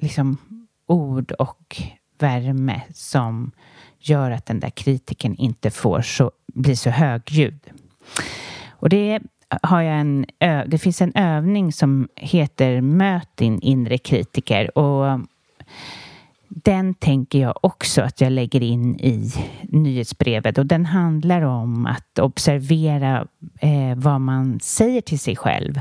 liksom 0.00 0.36
ord 0.86 1.32
och 1.32 1.82
värme 2.18 2.82
som 2.94 3.52
gör 4.08 4.30
att 4.30 4.46
den 4.46 4.60
där 4.60 4.70
kritiken 4.70 5.36
inte 5.36 5.70
får 5.70 6.00
så, 6.00 6.30
bli 6.46 6.76
så 6.76 6.90
högljudd. 6.90 7.60
Och 8.70 8.88
det 8.88 9.20
har 9.62 9.82
jag 9.82 10.00
en, 10.00 10.26
det 10.66 10.78
finns 10.78 11.02
en 11.02 11.12
övning 11.14 11.72
som 11.72 12.08
heter 12.16 12.80
Möt 12.80 13.28
din 13.34 13.60
inre 13.60 13.98
kritiker 13.98 14.78
och 14.78 15.20
den 16.54 16.94
tänker 16.94 17.38
jag 17.38 17.54
också 17.60 18.02
att 18.02 18.20
jag 18.20 18.32
lägger 18.32 18.62
in 18.62 19.00
i 19.00 19.32
nyhetsbrevet 19.62 20.58
och 20.58 20.66
den 20.66 20.86
handlar 20.86 21.42
om 21.42 21.86
att 21.86 22.18
observera 22.18 23.26
eh, 23.60 23.96
vad 23.96 24.20
man 24.20 24.60
säger 24.60 25.00
till 25.00 25.18
sig 25.18 25.36
själv. 25.36 25.80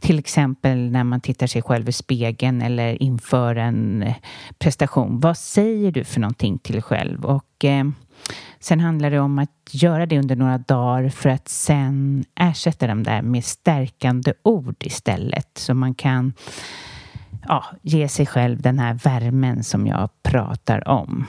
Till 0.00 0.18
exempel 0.18 0.90
när 0.90 1.04
man 1.04 1.20
tittar 1.20 1.46
sig 1.46 1.62
själv 1.62 1.88
i 1.88 1.92
spegeln 1.92 2.62
eller 2.62 3.02
inför 3.02 3.56
en 3.56 4.02
eh, 4.02 4.14
prestation. 4.58 5.20
Vad 5.20 5.38
säger 5.38 5.92
du 5.92 6.04
för 6.04 6.20
någonting 6.20 6.58
till 6.58 6.72
dig 6.72 6.82
själv? 6.82 7.24
Och 7.24 7.64
eh, 7.64 7.84
Sen 8.60 8.80
handlar 8.80 9.10
det 9.10 9.20
om 9.20 9.38
att 9.38 9.50
göra 9.70 10.06
det 10.06 10.18
under 10.18 10.36
några 10.36 10.58
dagar 10.58 11.08
för 11.08 11.28
att 11.28 11.48
sen 11.48 12.24
ersätta 12.34 12.86
dem 12.86 13.02
där 13.02 13.22
med 13.22 13.44
stärkande 13.44 14.32
ord 14.42 14.76
istället. 14.80 15.48
Så 15.58 15.74
man 15.74 15.94
kan 15.94 16.32
ja, 17.48 17.64
ge 17.82 18.08
sig 18.08 18.26
själv 18.26 18.62
den 18.62 18.78
här 18.78 18.94
värmen 18.94 19.64
som 19.64 19.86
jag 19.86 20.10
pratar 20.22 20.88
om. 20.88 21.26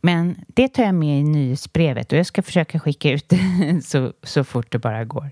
Men 0.00 0.36
det 0.46 0.68
tar 0.68 0.82
jag 0.82 0.94
med 0.94 1.20
i 1.20 1.22
nyhetsbrevet 1.22 2.12
och 2.12 2.18
jag 2.18 2.26
ska 2.26 2.42
försöka 2.42 2.80
skicka 2.80 3.10
ut 3.10 3.28
det 3.28 3.82
så, 3.84 4.12
så 4.22 4.44
fort 4.44 4.72
det 4.72 4.78
bara 4.78 5.04
går. 5.04 5.30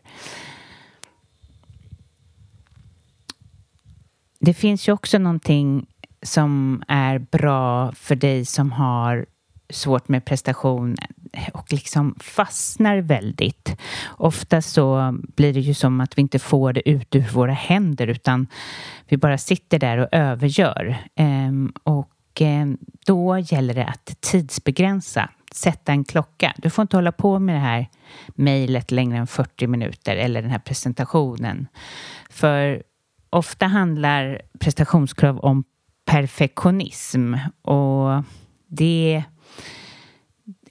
Det 4.40 4.54
finns 4.54 4.88
ju 4.88 4.92
också 4.92 5.18
någonting 5.18 5.86
som 6.22 6.82
är 6.88 7.18
bra 7.18 7.92
för 7.92 8.14
dig 8.14 8.44
som 8.44 8.72
har 8.72 9.26
svårt 9.70 10.08
med 10.08 10.24
prestation 10.24 10.96
och 11.54 11.72
liksom 11.72 12.14
fastnar 12.20 12.98
väldigt. 12.98 13.76
Ofta 14.08 14.62
så 14.62 15.14
blir 15.36 15.52
det 15.52 15.60
ju 15.60 15.74
som 15.74 16.00
att 16.00 16.18
vi 16.18 16.22
inte 16.22 16.38
får 16.38 16.72
det 16.72 16.88
ut 16.88 17.14
ur 17.14 17.28
våra 17.32 17.52
händer 17.52 18.06
utan 18.06 18.46
vi 19.08 19.16
bara 19.16 19.38
sitter 19.38 19.78
där 19.78 19.98
och 19.98 20.08
övergör. 20.12 20.96
Ehm, 21.14 21.72
och 21.82 22.42
eh, 22.42 22.66
då 23.06 23.38
gäller 23.38 23.74
det 23.74 23.86
att 23.86 24.20
tidsbegränsa, 24.20 25.28
sätta 25.52 25.92
en 25.92 26.04
klocka. 26.04 26.54
Du 26.56 26.70
får 26.70 26.82
inte 26.82 26.96
hålla 26.96 27.12
på 27.12 27.38
med 27.38 27.54
det 27.54 27.60
här 27.60 27.88
mejlet 28.34 28.90
längre 28.90 29.18
än 29.18 29.26
40 29.26 29.66
minuter 29.66 30.16
eller 30.16 30.42
den 30.42 30.50
här 30.50 30.58
presentationen. 30.58 31.66
För 32.30 32.82
ofta 33.30 33.66
handlar 33.66 34.42
prestationskrav 34.58 35.38
om 35.38 35.64
perfektionism 36.04 37.34
och 37.62 38.24
det 38.66 39.24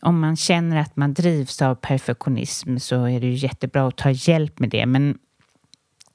om 0.02 0.20
man 0.20 0.36
känner 0.36 0.78
att 0.78 0.96
man 0.96 1.14
drivs 1.14 1.62
av 1.62 1.76
perfektionism 1.76 2.78
så 2.78 3.04
är 3.06 3.20
det 3.20 3.28
ju 3.28 3.34
jättebra 3.34 3.88
att 3.88 3.98
ta 3.98 4.12
hjälp 4.12 4.60
med 4.60 4.70
det. 4.70 4.86
Men 4.86 5.18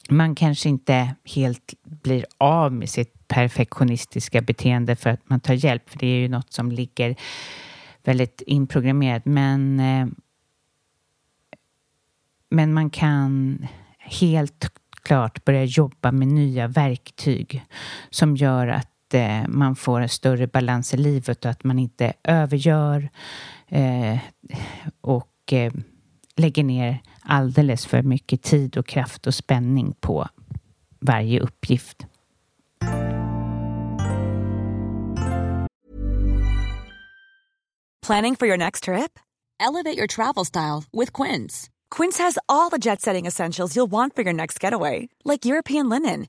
man 0.09 0.35
kanske 0.35 0.69
inte 0.69 1.15
helt 1.25 1.75
blir 1.85 2.25
av 2.39 2.73
med 2.73 2.91
sitt 2.91 3.29
perfektionistiska 3.29 4.41
beteende 4.41 4.97
för 4.97 5.11
att 5.11 5.29
man 5.29 5.41
tar 5.41 5.55
hjälp, 5.55 5.91
för 5.91 5.99
det 5.99 6.07
är 6.07 6.19
ju 6.19 6.29
något 6.29 6.53
som 6.53 6.73
ligger 6.73 7.17
väldigt 8.05 8.43
inprogrammerat. 8.47 9.25
Men, 9.25 9.81
eh, 9.81 10.07
men 12.51 12.75
man 12.75 12.91
kan 12.91 13.59
helt 13.99 14.73
klart 15.03 15.45
börja 15.45 15.65
jobba 15.65 16.13
med 16.13 16.29
nya 16.29 16.69
verktyg 16.69 17.65
som 18.11 18.37
gör 18.37 18.67
att 18.67 18.96
eh, 19.15 19.49
man 19.49 19.77
får 19.77 20.01
en 20.01 20.09
större 20.09 20.47
balans 20.47 20.95
i 20.95 20.97
livet 20.97 21.45
och 21.45 21.51
att 21.51 21.65
man 21.65 21.79
inte 21.79 22.13
övergör 22.25 23.11
eh, 23.69 24.19
och 25.01 25.53
eh, 25.53 25.73
lägger 26.37 26.65
ner 26.65 27.03
alldeles 27.21 27.87
för 27.87 28.03
mycket 28.03 28.43
tid 28.43 28.77
och 28.77 28.87
kraft 28.87 29.27
och 29.27 29.35
spänning 29.35 29.95
på 30.01 30.29
varje 31.01 31.41
uppgift. 31.41 32.07
Planning 38.07 38.37
for 38.37 38.47
your 38.47 38.57
next 38.57 38.85
trip? 38.85 39.19
Elevate 39.59 39.97
your 39.97 40.07
travel 40.07 40.45
style 40.45 40.85
with 40.93 41.13
Quince. 41.13 41.69
Quince 41.91 42.19
has 42.19 42.39
all 42.49 42.71
the 42.71 42.79
jet 42.79 43.01
setting 43.01 43.27
essentials 43.27 43.75
you'll 43.75 43.91
want 43.91 44.15
for 44.15 44.23
your 44.23 44.33
next 44.33 44.61
getaway, 44.61 45.09
like 45.25 45.45
European 45.45 45.89
linen, 45.89 46.29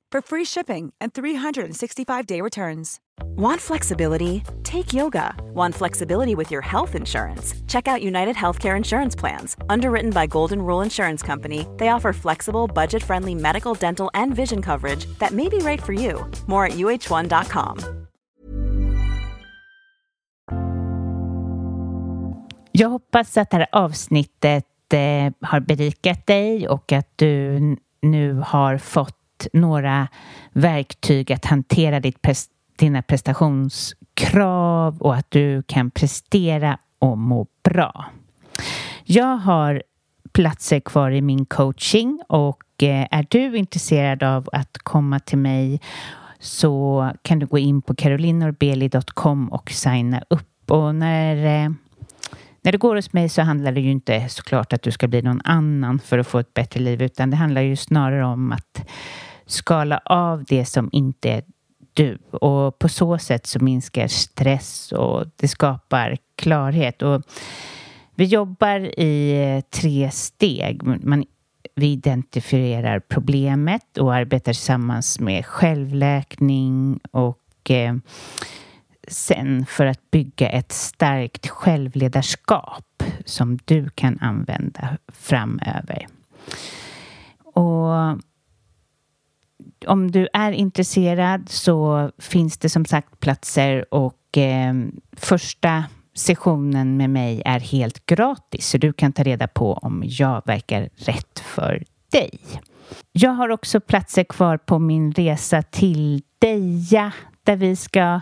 for 0.11 0.21
free 0.21 0.45
shipping 0.45 0.93
and 1.01 1.13
365-day 1.13 2.41
returns. 2.41 2.99
Want 3.37 3.61
flexibility? 3.61 4.43
Take 4.63 4.93
yoga. 4.93 5.35
Want 5.53 5.75
flexibility 5.75 6.35
with 6.35 6.51
your 6.51 6.61
health 6.61 6.95
insurance? 6.95 7.55
Check 7.67 7.87
out 7.87 8.01
United 8.01 8.35
Healthcare 8.35 8.77
Insurance 8.77 9.15
Plans. 9.15 9.55
Underwritten 9.69 10.11
by 10.11 10.27
Golden 10.27 10.61
Rule 10.61 10.81
Insurance 10.81 11.23
Company, 11.25 11.65
they 11.77 11.89
offer 11.89 12.13
flexible, 12.13 12.67
budget-friendly 12.67 13.35
medical, 13.35 13.73
dental, 13.73 14.09
and 14.13 14.35
vision 14.35 14.61
coverage 14.61 15.05
that 15.19 15.31
may 15.31 15.49
be 15.49 15.57
right 15.57 15.81
for 15.81 15.93
you. 15.93 16.25
More 16.47 16.65
at 16.65 16.73
uh1.com. 16.73 18.01
Jag 22.71 22.89
hoppas 22.89 23.37
att 23.37 23.49
det 23.49 23.57
här 23.57 23.67
avsnittet 23.71 24.65
eh, 24.93 25.33
har 25.41 25.59
berikat 25.59 26.27
dig 26.27 26.67
och 26.67 26.91
att 26.91 27.07
du 27.15 27.59
nu 28.01 28.33
har 28.33 28.77
fått 28.77 29.20
några 29.53 30.07
verktyg 30.51 31.31
att 31.31 31.45
hantera 31.45 31.99
ditt 31.99 32.21
pres 32.21 32.49
dina 32.75 33.01
prestationskrav 33.01 35.01
och 35.01 35.15
att 35.15 35.31
du 35.31 35.63
kan 35.63 35.91
prestera 35.91 36.77
och 36.99 37.17
må 37.17 37.47
bra. 37.63 38.05
Jag 39.03 39.37
har 39.37 39.83
platser 40.33 40.79
kvar 40.79 41.11
i 41.11 41.21
min 41.21 41.45
coaching 41.45 42.21
och 42.27 42.83
eh, 42.83 43.07
är 43.11 43.25
du 43.29 43.57
intresserad 43.57 44.23
av 44.23 44.49
att 44.51 44.77
komma 44.77 45.19
till 45.19 45.37
mig 45.37 45.81
så 46.39 47.11
kan 47.21 47.39
du 47.39 47.45
gå 47.45 47.57
in 47.57 47.81
på 47.81 47.95
carolinorbeli.com 47.95 49.51
och 49.51 49.71
signa 49.71 50.23
upp. 50.29 50.71
Och 50.71 50.95
när, 50.95 51.35
eh, 51.35 51.71
när 52.61 52.71
du 52.71 52.77
går 52.77 52.95
hos 52.95 53.13
mig 53.13 53.29
så 53.29 53.41
handlar 53.41 53.71
det 53.71 53.81
ju 53.81 53.91
inte 53.91 54.29
såklart 54.29 54.73
att 54.73 54.81
du 54.81 54.91
ska 54.91 55.07
bli 55.07 55.21
någon 55.21 55.41
annan 55.43 55.99
för 55.99 56.19
att 56.19 56.27
få 56.27 56.39
ett 56.39 56.53
bättre 56.53 56.79
liv 56.79 57.01
utan 57.01 57.29
det 57.29 57.37
handlar 57.37 57.61
ju 57.61 57.75
snarare 57.75 58.25
om 58.25 58.51
att 58.51 58.89
skala 59.51 60.01
av 60.05 60.43
det 60.43 60.65
som 60.65 60.89
inte 60.91 61.29
är 61.29 61.43
du 61.93 62.17
och 62.31 62.79
på 62.79 62.89
så 62.89 63.17
sätt 63.17 63.47
så 63.47 63.59
minskar 63.59 64.07
stress 64.07 64.91
och 64.91 65.25
det 65.35 65.47
skapar 65.47 66.17
klarhet. 66.35 67.01
Och 67.01 67.21
vi 68.15 68.25
jobbar 68.25 68.99
i 68.99 69.43
eh, 69.43 69.61
tre 69.61 70.11
steg. 70.11 70.83
Man, 70.83 71.25
vi 71.75 71.91
identifierar 71.91 72.99
problemet 72.99 73.97
och 73.97 74.15
arbetar 74.15 74.53
tillsammans 74.53 75.19
med 75.19 75.45
självläkning 75.45 76.99
och 77.11 77.71
eh, 77.71 77.95
sen 79.07 79.65
för 79.65 79.85
att 79.85 80.11
bygga 80.11 80.49
ett 80.49 80.71
starkt 80.71 81.47
självledarskap 81.47 83.03
som 83.25 83.59
du 83.65 83.89
kan 83.89 84.19
använda 84.19 84.97
framöver. 85.07 86.07
Och 87.53 88.21
om 89.87 90.11
du 90.11 90.27
är 90.33 90.51
intresserad 90.51 91.49
så 91.49 92.09
finns 92.17 92.57
det 92.57 92.69
som 92.69 92.85
sagt 92.85 93.19
platser 93.19 93.93
och 93.93 94.37
eh, 94.37 94.73
första 95.17 95.83
sessionen 96.15 96.97
med 96.97 97.09
mig 97.09 97.41
är 97.45 97.59
helt 97.59 98.05
gratis 98.05 98.67
så 98.67 98.77
du 98.77 98.93
kan 98.93 99.13
ta 99.13 99.23
reda 99.23 99.47
på 99.47 99.73
om 99.73 100.03
jag 100.05 100.41
verkar 100.45 100.89
rätt 100.95 101.39
för 101.39 101.83
dig. 102.11 102.39
Jag 103.11 103.31
har 103.31 103.49
också 103.49 103.79
platser 103.79 104.23
kvar 104.23 104.57
på 104.57 104.79
min 104.79 105.11
resa 105.11 105.61
till 105.61 106.21
Deja 106.39 107.11
där 107.43 107.55
vi 107.55 107.75
ska 107.75 108.21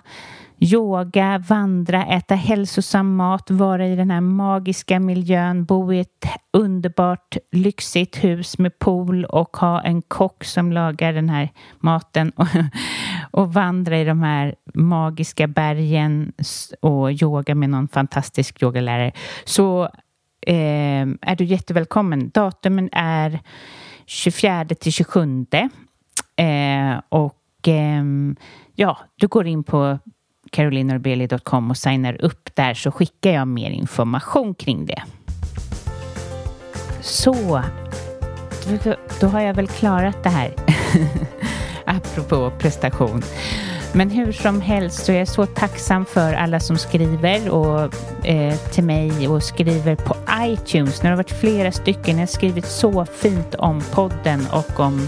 yoga, 0.59 1.43
vandra, 1.47 2.05
äta 2.05 2.35
hälsosam 2.35 3.15
mat, 3.15 3.51
vara 3.51 3.87
i 3.87 3.95
den 3.95 4.11
här 4.11 4.21
magiska 4.21 4.99
miljön, 4.99 5.65
bo 5.65 5.93
i 5.93 5.99
ett 5.99 6.25
underbart 6.53 7.37
lyxigt 7.51 8.23
hus 8.23 8.57
med 8.57 8.79
pool 8.79 9.25
och 9.25 9.57
ha 9.57 9.81
en 9.81 10.01
kock 10.01 10.43
som 10.43 10.71
lagar 10.71 11.13
den 11.13 11.29
här 11.29 11.49
maten 11.79 12.29
och, 12.35 12.47
och 13.31 13.53
vandra 13.53 13.99
i 13.99 14.03
de 14.03 14.21
här 14.21 14.55
magiska 14.73 15.47
bergen 15.47 16.33
och 16.81 17.11
yoga 17.11 17.55
med 17.55 17.69
någon 17.69 17.87
fantastisk 17.87 18.63
yogalärare. 18.63 19.11
Så 19.45 19.83
eh, 20.47 21.07
är 21.21 21.35
du 21.35 21.43
jättevälkommen. 21.43 22.29
Datumen 22.33 22.89
är 22.91 23.39
24 24.05 24.65
till 24.65 24.93
27 24.93 25.45
eh, 26.35 27.01
och 27.09 27.67
eh, 27.67 28.03
ja, 28.75 28.97
du 29.15 29.27
går 29.27 29.47
in 29.47 29.63
på 29.63 29.99
carolinorbeli.com 30.51 31.69
och 31.69 31.77
signar 31.77 32.21
upp 32.21 32.49
där 32.55 32.73
så 32.73 32.91
skickar 32.91 33.31
jag 33.31 33.47
mer 33.47 33.71
information 33.71 34.55
kring 34.55 34.85
det. 34.85 35.03
Så, 37.01 37.63
då 39.19 39.27
har 39.27 39.41
jag 39.41 39.53
väl 39.53 39.67
klarat 39.67 40.23
det 40.23 40.29
här. 40.29 40.53
Apropå 41.85 42.51
prestation. 42.59 43.23
Men 43.93 44.09
hur 44.09 44.31
som 44.31 44.61
helst 44.61 45.05
så 45.05 45.11
är 45.11 45.17
jag 45.17 45.27
så 45.27 45.45
tacksam 45.45 46.05
för 46.05 46.33
alla 46.33 46.59
som 46.59 46.77
skriver 46.77 47.49
och, 47.49 47.95
eh, 48.25 48.55
till 48.55 48.83
mig 48.83 49.27
och 49.27 49.43
skriver 49.43 49.95
på 49.95 50.15
iTunes. 50.41 51.03
Nu 51.03 51.09
har 51.09 51.11
det 51.11 51.23
varit 51.23 51.39
flera 51.39 51.71
stycken. 51.71 52.15
Jag 52.15 52.21
har 52.21 52.25
skrivit 52.25 52.65
så 52.65 53.05
fint 53.05 53.55
om 53.55 53.81
podden 53.91 54.47
och 54.51 54.79
om 54.79 55.07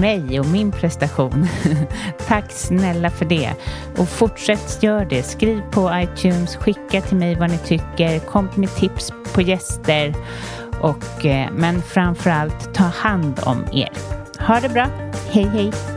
mig 0.00 0.40
och 0.40 0.46
min 0.46 0.72
prestation. 0.72 1.46
Tack 2.28 2.52
snälla 2.52 3.10
för 3.10 3.24
det. 3.24 3.52
Och 3.96 4.08
fortsätt 4.08 4.82
gör 4.82 5.04
det. 5.04 5.22
Skriv 5.22 5.60
på 5.70 5.90
iTunes, 5.94 6.56
skicka 6.56 7.00
till 7.00 7.16
mig 7.16 7.34
vad 7.34 7.50
ni 7.50 7.58
tycker, 7.58 8.18
kom 8.18 8.48
med 8.54 8.74
tips 8.74 9.12
på 9.34 9.42
gäster 9.42 10.14
och, 10.80 11.26
eh, 11.26 11.50
men 11.52 11.82
framför 11.82 12.30
allt 12.30 12.74
ta 12.74 12.84
hand 12.84 13.40
om 13.44 13.64
er. 13.72 13.92
Ha 14.38 14.60
det 14.60 14.68
bra. 14.68 14.86
Hej 15.30 15.44
hej! 15.44 15.95